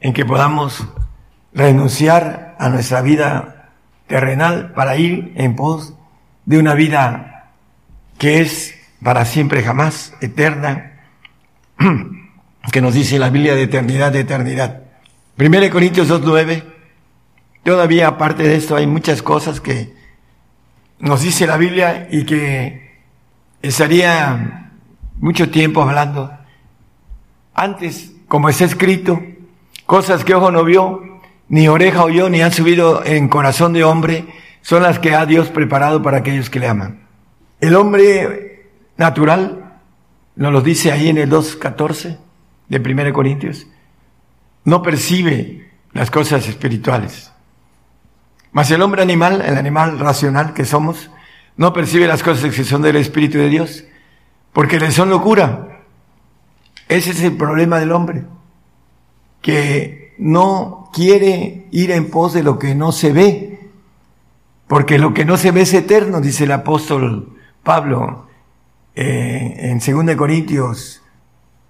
en 0.00 0.12
que 0.12 0.24
podamos 0.24 0.86
renunciar 1.52 2.56
a 2.58 2.68
nuestra 2.68 3.02
vida 3.02 3.70
terrenal 4.06 4.72
para 4.72 4.96
ir 4.96 5.32
en 5.36 5.56
pos 5.56 5.94
de 6.44 6.58
una 6.58 6.74
vida 6.74 7.52
que 8.18 8.40
es 8.40 8.74
para 9.02 9.24
siempre 9.24 9.62
jamás, 9.62 10.14
eterna, 10.20 11.00
que 12.72 12.80
nos 12.80 12.94
dice 12.94 13.18
la 13.18 13.30
Biblia 13.30 13.54
de 13.54 13.62
eternidad, 13.62 14.12
de 14.12 14.20
eternidad. 14.20 14.82
1 15.38 15.70
Corintios 15.70 16.10
2.9, 16.10 16.64
todavía 17.62 18.08
aparte 18.08 18.42
de 18.42 18.56
esto 18.56 18.76
hay 18.76 18.86
muchas 18.86 19.22
cosas 19.22 19.60
que 19.60 19.94
nos 20.98 21.22
dice 21.22 21.46
la 21.46 21.56
Biblia 21.56 22.08
y 22.10 22.24
que 22.24 23.02
estaría 23.60 24.72
mucho 25.18 25.50
tiempo 25.50 25.82
hablando. 25.82 26.32
Antes, 27.54 28.12
como 28.28 28.48
está 28.48 28.64
escrito, 28.64 29.22
cosas 29.86 30.24
que 30.24 30.34
ojo 30.34 30.50
no 30.50 30.64
vio, 30.64 31.20
ni 31.48 31.68
oreja 31.68 32.04
oyó, 32.04 32.28
ni 32.28 32.42
han 32.42 32.52
subido 32.52 33.04
en 33.04 33.28
corazón 33.28 33.72
de 33.72 33.84
hombre, 33.84 34.26
son 34.62 34.82
las 34.82 34.98
que 34.98 35.14
ha 35.14 35.24
Dios 35.26 35.48
preparado 35.48 36.02
para 36.02 36.18
aquellos 36.18 36.50
que 36.50 36.58
le 36.58 36.68
aman. 36.68 37.06
El 37.60 37.76
hombre 37.76 38.68
natural, 38.96 39.78
nos 40.34 40.52
lo 40.52 40.60
dice 40.60 40.92
ahí 40.92 41.08
en 41.08 41.18
el 41.18 41.30
2.14 41.30 42.18
de 42.68 42.78
1 42.78 43.12
Corintios, 43.12 43.66
no 44.64 44.82
percibe 44.82 45.70
las 45.92 46.10
cosas 46.10 46.48
espirituales. 46.48 47.32
Mas 48.52 48.70
el 48.70 48.82
hombre 48.82 49.02
animal, 49.02 49.42
el 49.46 49.56
animal 49.56 49.98
racional 49.98 50.52
que 50.52 50.64
somos, 50.64 51.10
no 51.56 51.72
percibe 51.72 52.06
las 52.06 52.22
cosas 52.22 52.54
que 52.54 52.64
son 52.64 52.82
del 52.82 52.96
Espíritu 52.96 53.38
de 53.38 53.48
Dios, 53.48 53.84
porque 54.52 54.80
le 54.80 54.90
son 54.90 55.10
locura. 55.10 55.82
Ese 56.88 57.10
es 57.10 57.22
el 57.22 57.36
problema 57.36 57.78
del 57.78 57.92
hombre, 57.92 58.24
que 59.46 60.12
no 60.18 60.90
quiere 60.92 61.68
ir 61.70 61.92
en 61.92 62.10
pos 62.10 62.32
de 62.32 62.42
lo 62.42 62.58
que 62.58 62.74
no 62.74 62.90
se 62.90 63.12
ve, 63.12 63.60
porque 64.66 64.98
lo 64.98 65.14
que 65.14 65.24
no 65.24 65.36
se 65.36 65.52
ve 65.52 65.60
es 65.60 65.72
eterno, 65.72 66.20
dice 66.20 66.42
el 66.42 66.50
apóstol 66.50 67.38
Pablo 67.62 68.26
eh, 68.96 69.54
en 69.70 69.78
2 69.78 70.16
Corintios, 70.16 71.00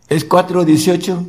es 0.09 0.27
4.18. 0.27 1.27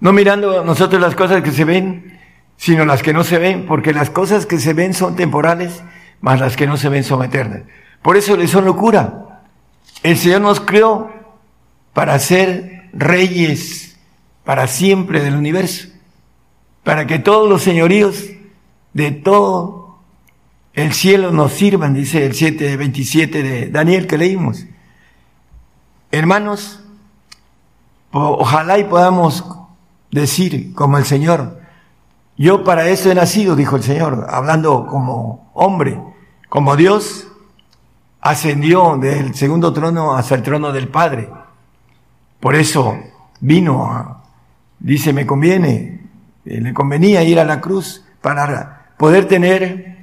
No 0.00 0.12
mirando 0.12 0.64
nosotros 0.64 1.00
las 1.00 1.14
cosas 1.14 1.44
que 1.44 1.52
se 1.52 1.64
ven, 1.64 2.18
sino 2.56 2.84
las 2.84 3.00
que 3.00 3.12
no 3.12 3.22
se 3.22 3.38
ven, 3.38 3.66
porque 3.66 3.92
las 3.92 4.10
cosas 4.10 4.46
que 4.46 4.58
se 4.58 4.74
ven 4.74 4.94
son 4.94 5.14
temporales, 5.14 5.84
más 6.22 6.40
las 6.40 6.56
que 6.56 6.66
no 6.66 6.76
se 6.76 6.88
ven 6.88 7.04
son 7.04 7.22
eternas. 7.22 7.62
Por 8.02 8.16
eso 8.16 8.36
le 8.36 8.48
son 8.48 8.64
locura. 8.64 9.44
El 10.02 10.18
Señor 10.18 10.40
nos 10.40 10.58
creó 10.58 11.08
para 11.92 12.18
ser 12.18 12.90
reyes 12.92 13.93
para 14.44 14.66
siempre 14.66 15.22
del 15.22 15.36
universo, 15.36 15.88
para 16.82 17.06
que 17.06 17.18
todos 17.18 17.48
los 17.48 17.62
señoríos 17.62 18.24
de 18.92 19.10
todo 19.10 19.98
el 20.74 20.92
cielo 20.92 21.30
nos 21.30 21.52
sirvan, 21.52 21.94
dice 21.94 22.26
el 22.26 22.34
727 22.34 23.42
de 23.42 23.70
Daniel 23.70 24.06
que 24.06 24.18
leímos. 24.18 24.64
Hermanos, 26.10 26.80
ojalá 28.12 28.78
y 28.78 28.84
podamos 28.84 29.44
decir 30.10 30.74
como 30.74 30.98
el 30.98 31.04
Señor, 31.04 31.60
yo 32.36 32.64
para 32.64 32.88
eso 32.88 33.10
he 33.10 33.14
nacido, 33.14 33.54
dijo 33.54 33.76
el 33.76 33.82
Señor, 33.82 34.26
hablando 34.28 34.86
como 34.86 35.50
hombre, 35.54 36.00
como 36.48 36.76
Dios 36.76 37.28
ascendió 38.20 38.96
del 38.96 39.34
segundo 39.34 39.72
trono 39.72 40.14
hasta 40.14 40.34
el 40.34 40.42
trono 40.42 40.72
del 40.72 40.88
Padre. 40.88 41.28
Por 42.40 42.56
eso 42.56 42.96
vino, 43.40 44.23
dice, 44.84 45.12
me 45.12 45.26
conviene, 45.26 46.00
eh, 46.44 46.60
le 46.60 46.74
convenía 46.74 47.22
ir 47.24 47.40
a 47.40 47.44
la 47.44 47.60
cruz 47.60 48.04
para 48.20 48.92
poder 48.98 49.24
tener 49.26 49.96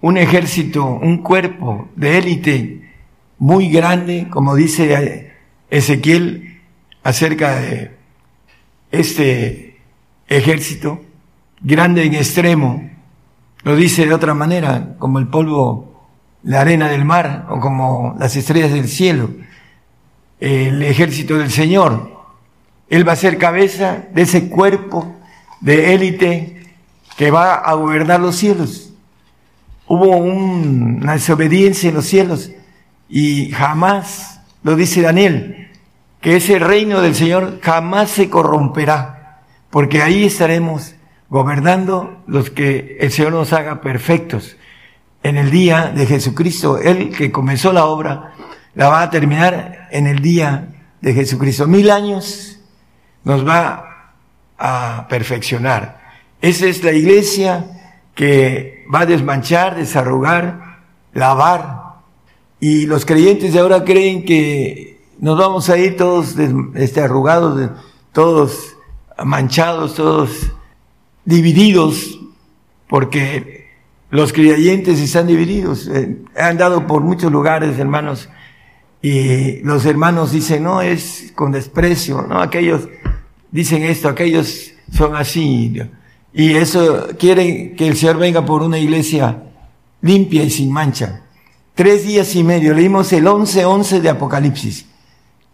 un 0.00 0.16
ejército, 0.16 0.84
un 0.84 1.18
cuerpo 1.18 1.88
de 1.96 2.18
élite 2.18 2.90
muy 3.38 3.70
grande, 3.70 4.28
como 4.30 4.54
dice 4.54 5.32
Ezequiel 5.70 6.60
acerca 7.02 7.56
de 7.56 7.96
este 8.90 9.80
ejército, 10.28 11.00
grande 11.62 12.04
en 12.04 12.14
extremo, 12.14 12.90
lo 13.62 13.74
dice 13.76 14.06
de 14.06 14.14
otra 14.14 14.34
manera, 14.34 14.96
como 14.98 15.18
el 15.18 15.28
polvo, 15.28 16.08
la 16.42 16.60
arena 16.60 16.88
del 16.88 17.04
mar 17.04 17.46
o 17.50 17.60
como 17.60 18.16
las 18.18 18.36
estrellas 18.36 18.72
del 18.72 18.88
cielo, 18.88 19.30
el 20.40 20.82
ejército 20.82 21.38
del 21.38 21.50
Señor. 21.50 22.19
Él 22.90 23.08
va 23.08 23.12
a 23.12 23.16
ser 23.16 23.38
cabeza 23.38 24.04
de 24.12 24.22
ese 24.22 24.48
cuerpo 24.48 25.16
de 25.60 25.94
élite 25.94 26.74
que 27.16 27.30
va 27.30 27.54
a 27.54 27.74
gobernar 27.74 28.20
los 28.20 28.36
cielos. 28.36 28.92
Hubo 29.86 30.16
una 30.16 31.12
desobediencia 31.12 31.88
en 31.88 31.94
los 31.94 32.06
cielos 32.06 32.50
y 33.08 33.52
jamás, 33.52 34.40
lo 34.64 34.74
dice 34.74 35.02
Daniel, 35.02 35.70
que 36.20 36.36
ese 36.36 36.58
reino 36.58 37.00
del 37.00 37.14
Señor 37.14 37.60
jamás 37.62 38.10
se 38.10 38.28
corromperá, 38.28 39.42
porque 39.70 40.02
ahí 40.02 40.24
estaremos 40.24 40.94
gobernando 41.28 42.22
los 42.26 42.50
que 42.50 42.98
el 43.00 43.12
Señor 43.12 43.32
nos 43.32 43.52
haga 43.52 43.80
perfectos. 43.80 44.56
En 45.22 45.36
el 45.36 45.50
día 45.50 45.92
de 45.94 46.06
Jesucristo, 46.06 46.78
Él 46.78 47.14
que 47.16 47.30
comenzó 47.30 47.72
la 47.72 47.84
obra, 47.84 48.32
la 48.74 48.88
va 48.88 49.02
a 49.02 49.10
terminar 49.10 49.88
en 49.92 50.06
el 50.06 50.20
día 50.20 50.68
de 51.00 51.14
Jesucristo. 51.14 51.66
Mil 51.66 51.90
años 51.90 52.59
nos 53.24 53.46
va 53.46 54.14
a 54.58 55.06
perfeccionar. 55.08 56.00
Esa 56.40 56.66
es 56.66 56.82
la 56.82 56.92
iglesia 56.92 57.66
que 58.14 58.86
va 58.92 59.00
a 59.00 59.06
desmanchar, 59.06 59.76
desarrugar, 59.76 60.78
lavar. 61.12 61.80
Y 62.60 62.86
los 62.86 63.04
creyentes 63.04 63.52
de 63.52 63.58
ahora 63.60 63.84
creen 63.84 64.24
que 64.24 65.00
nos 65.18 65.38
vamos 65.38 65.68
a 65.70 65.78
ir 65.78 65.96
todos 65.96 66.36
este, 66.74 67.00
arrugados, 67.00 67.70
todos 68.12 68.76
manchados, 69.24 69.94
todos 69.94 70.52
divididos, 71.24 72.18
porque 72.88 73.68
los 74.10 74.32
creyentes 74.32 74.98
están 74.98 75.26
divididos. 75.26 75.88
Eh, 75.88 76.18
han 76.36 76.50
andado 76.50 76.86
por 76.86 77.02
muchos 77.02 77.30
lugares, 77.30 77.78
hermanos, 77.78 78.28
y 79.02 79.62
los 79.62 79.86
hermanos 79.86 80.32
dicen, 80.32 80.64
no, 80.64 80.82
es 80.82 81.32
con 81.34 81.52
desprecio, 81.52 82.26
no, 82.28 82.40
aquellos 82.40 82.88
dicen 83.50 83.82
esto, 83.82 84.08
aquellos 84.08 84.72
son 84.92 85.14
así. 85.16 85.80
Y 86.32 86.54
eso 86.54 87.08
quieren 87.18 87.76
que 87.76 87.88
el 87.88 87.96
Señor 87.96 88.18
venga 88.18 88.44
por 88.44 88.62
una 88.62 88.78
iglesia 88.78 89.42
limpia 90.02 90.42
y 90.42 90.50
sin 90.50 90.70
mancha. 90.70 91.22
Tres 91.74 92.06
días 92.06 92.34
y 92.34 92.44
medio, 92.44 92.74
leímos 92.74 93.12
el 93.12 93.24
11-11 93.26 94.00
de 94.00 94.08
Apocalipsis. 94.10 94.86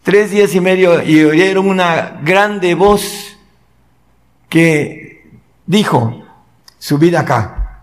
Tres 0.03 0.31
días 0.31 0.55
y 0.55 0.61
medio 0.61 1.03
y 1.03 1.25
oyeron 1.25 1.69
una 1.69 2.21
grande 2.23 2.75
voz 2.75 3.37
que 4.49 5.31
dijo, 5.67 6.23
subid 6.79 7.15
acá. 7.15 7.83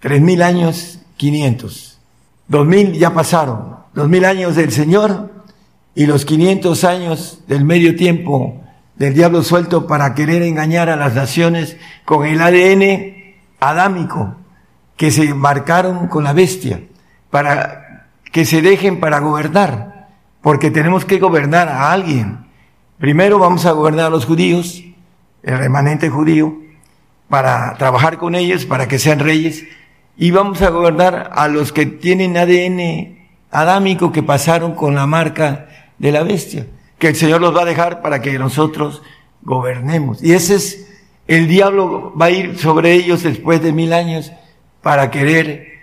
Tres 0.00 0.20
mil 0.20 0.42
años, 0.42 1.00
quinientos. 1.16 1.98
Dos 2.46 2.66
mil 2.66 2.92
ya 2.92 3.12
pasaron. 3.12 3.76
Dos 3.94 4.08
mil 4.08 4.24
años 4.24 4.56
del 4.56 4.72
Señor 4.72 5.32
y 5.94 6.06
los 6.06 6.24
quinientos 6.24 6.84
años 6.84 7.40
del 7.46 7.64
medio 7.64 7.96
tiempo 7.96 8.64
del 8.98 9.14
diablo 9.14 9.42
suelto 9.42 9.86
para 9.86 10.14
querer 10.14 10.42
engañar 10.42 10.88
a 10.88 10.96
las 10.96 11.14
naciones 11.14 11.76
con 12.04 12.26
el 12.26 12.40
ADN 12.40 13.36
adámico 13.60 14.36
que 14.96 15.10
se 15.10 15.24
embarcaron 15.24 16.08
con 16.08 16.24
la 16.24 16.32
bestia 16.32 16.80
para 17.30 18.08
que 18.32 18.44
se 18.44 18.60
dejen 18.60 19.00
para 19.00 19.20
gobernar, 19.20 20.08
porque 20.42 20.70
tenemos 20.70 21.04
que 21.04 21.18
gobernar 21.18 21.68
a 21.68 21.92
alguien. 21.92 22.46
Primero 22.98 23.38
vamos 23.38 23.64
a 23.64 23.72
gobernar 23.72 24.06
a 24.06 24.10
los 24.10 24.26
judíos, 24.26 24.82
el 25.42 25.58
remanente 25.58 26.10
judío, 26.10 26.58
para 27.28 27.74
trabajar 27.74 28.18
con 28.18 28.34
ellos, 28.34 28.66
para 28.66 28.88
que 28.88 28.98
sean 28.98 29.20
reyes, 29.20 29.64
y 30.16 30.30
vamos 30.30 30.60
a 30.62 30.70
gobernar 30.70 31.30
a 31.34 31.46
los 31.46 31.72
que 31.72 31.86
tienen 31.86 32.36
ADN 32.36 33.18
adámico 33.50 34.10
que 34.10 34.22
pasaron 34.22 34.74
con 34.74 34.94
la 34.94 35.06
marca 35.06 35.68
de 35.98 36.12
la 36.12 36.22
bestia 36.22 36.66
que 36.98 37.08
el 37.08 37.16
Señor 37.16 37.40
los 37.40 37.56
va 37.56 37.62
a 37.62 37.66
dejar 37.66 38.02
para 38.02 38.20
que 38.20 38.38
nosotros 38.38 39.02
gobernemos. 39.42 40.22
Y 40.22 40.32
ese 40.32 40.56
es, 40.56 40.88
el 41.26 41.48
diablo 41.48 42.12
va 42.20 42.26
a 42.26 42.30
ir 42.30 42.58
sobre 42.58 42.92
ellos 42.92 43.22
después 43.22 43.62
de 43.62 43.72
mil 43.72 43.92
años 43.92 44.32
para 44.82 45.10
querer 45.10 45.78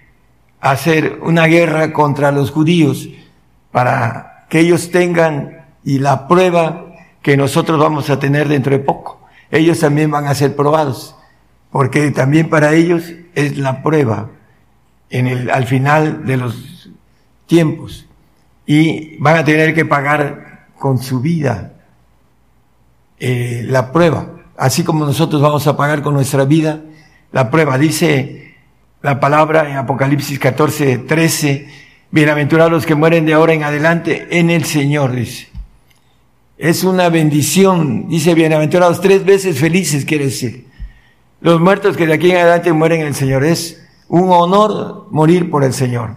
hacer 0.60 1.20
una 1.22 1.46
guerra 1.46 1.94
contra 1.94 2.32
los 2.32 2.52
judíos, 2.52 3.10
para 3.72 4.46
que 4.50 4.60
ellos 4.60 4.92
tengan 4.92 5.66
y 5.84 6.00
la 6.00 6.28
prueba 6.28 6.86
que 7.22 7.38
nosotros 7.38 7.80
vamos 7.80 8.10
a 8.10 8.20
tener 8.20 8.48
dentro 8.48 8.72
de 8.72 8.84
poco. 8.84 9.22
Ellos 9.52 9.80
también 9.80 10.12
van 10.12 10.26
a 10.26 10.36
ser 10.36 10.56
probados, 10.56 11.16
porque 11.72 12.12
también 12.12 12.50
para 12.50 12.74
ellos 12.74 13.14
es 13.36 13.58
la 13.58 13.84
prueba 13.84 14.30
en 15.10 15.28
el, 15.28 15.50
al 15.50 15.66
final 15.66 16.26
de 16.26 16.38
los 16.38 16.90
tiempos. 17.46 18.08
Y 18.66 19.18
van 19.18 19.38
a 19.38 19.46
tener 19.46 19.76
que 19.76 19.86
pagar 19.86 20.45
con 20.78 20.98
su 20.98 21.20
vida 21.20 21.74
eh, 23.20 23.64
la 23.68 23.92
prueba, 23.92 24.30
así 24.58 24.84
como 24.84 25.06
nosotros 25.06 25.42
vamos 25.42 25.66
a 25.68 25.78
pagar 25.78 26.02
con 26.02 26.14
nuestra 26.14 26.46
vida 26.46 26.82
la 27.32 27.50
prueba. 27.50 27.78
Dice 27.78 28.56
la 29.02 29.20
palabra 29.20 29.70
en 29.70 29.78
Apocalipsis 29.78 30.40
14, 30.40 31.00
13, 31.00 31.68
bienaventurados 32.12 32.72
los 32.72 32.86
que 32.86 32.96
mueren 32.96 33.26
de 33.26 33.34
ahora 33.34 33.54
en 33.54 33.64
adelante 33.64 34.28
en 34.32 34.50
el 34.50 34.66
Señor, 34.66 35.14
dice. 35.14 35.48
Es 36.58 36.84
una 36.84 37.10
bendición, 37.10 38.08
dice 38.08 38.34
bienaventurados 38.34 39.02
tres 39.02 39.26
veces 39.26 39.60
felices, 39.60 40.06
quiere 40.06 40.26
decir. 40.26 40.66
Los 41.42 41.60
muertos 41.60 41.98
que 41.98 42.08
de 42.08 42.14
aquí 42.14 42.32
en 42.32 42.38
adelante 42.38 42.74
mueren 42.74 43.02
en 43.02 43.08
el 43.08 43.16
Señor. 43.16 43.44
Es 43.44 43.86
un 44.08 44.32
honor 44.32 45.08
morir 45.12 45.50
por 45.50 45.64
el 45.64 45.74
Señor. 45.74 46.16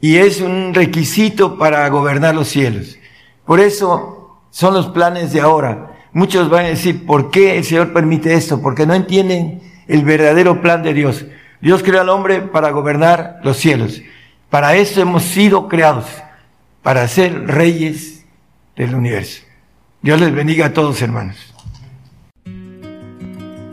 Y 0.00 0.16
es 0.16 0.40
un 0.40 0.72
requisito 0.74 1.58
para 1.58 1.88
gobernar 1.88 2.34
los 2.34 2.48
cielos. 2.48 2.96
Por 3.44 3.60
eso 3.60 4.38
son 4.50 4.74
los 4.74 4.88
planes 4.88 5.32
de 5.32 5.40
ahora. 5.40 5.96
Muchos 6.12 6.50
van 6.50 6.66
a 6.66 6.68
decir, 6.68 7.06
¿por 7.06 7.30
qué 7.30 7.56
el 7.58 7.64
Señor 7.64 7.92
permite 7.92 8.34
esto? 8.34 8.60
Porque 8.60 8.86
no 8.86 8.94
entienden 8.94 9.62
el 9.88 10.04
verdadero 10.04 10.60
plan 10.60 10.82
de 10.82 10.94
Dios. 10.94 11.24
Dios 11.60 11.82
creó 11.82 12.00
al 12.00 12.08
hombre 12.08 12.42
para 12.42 12.70
gobernar 12.70 13.40
los 13.44 13.56
cielos. 13.56 14.02
Para 14.50 14.74
eso 14.74 15.00
hemos 15.00 15.22
sido 15.22 15.68
creados, 15.68 16.06
para 16.82 17.08
ser 17.08 17.46
reyes 17.46 18.24
del 18.76 18.94
universo. 18.94 19.42
Dios 20.02 20.20
les 20.20 20.34
bendiga 20.34 20.66
a 20.66 20.72
todos, 20.72 21.00
hermanos. 21.00 21.51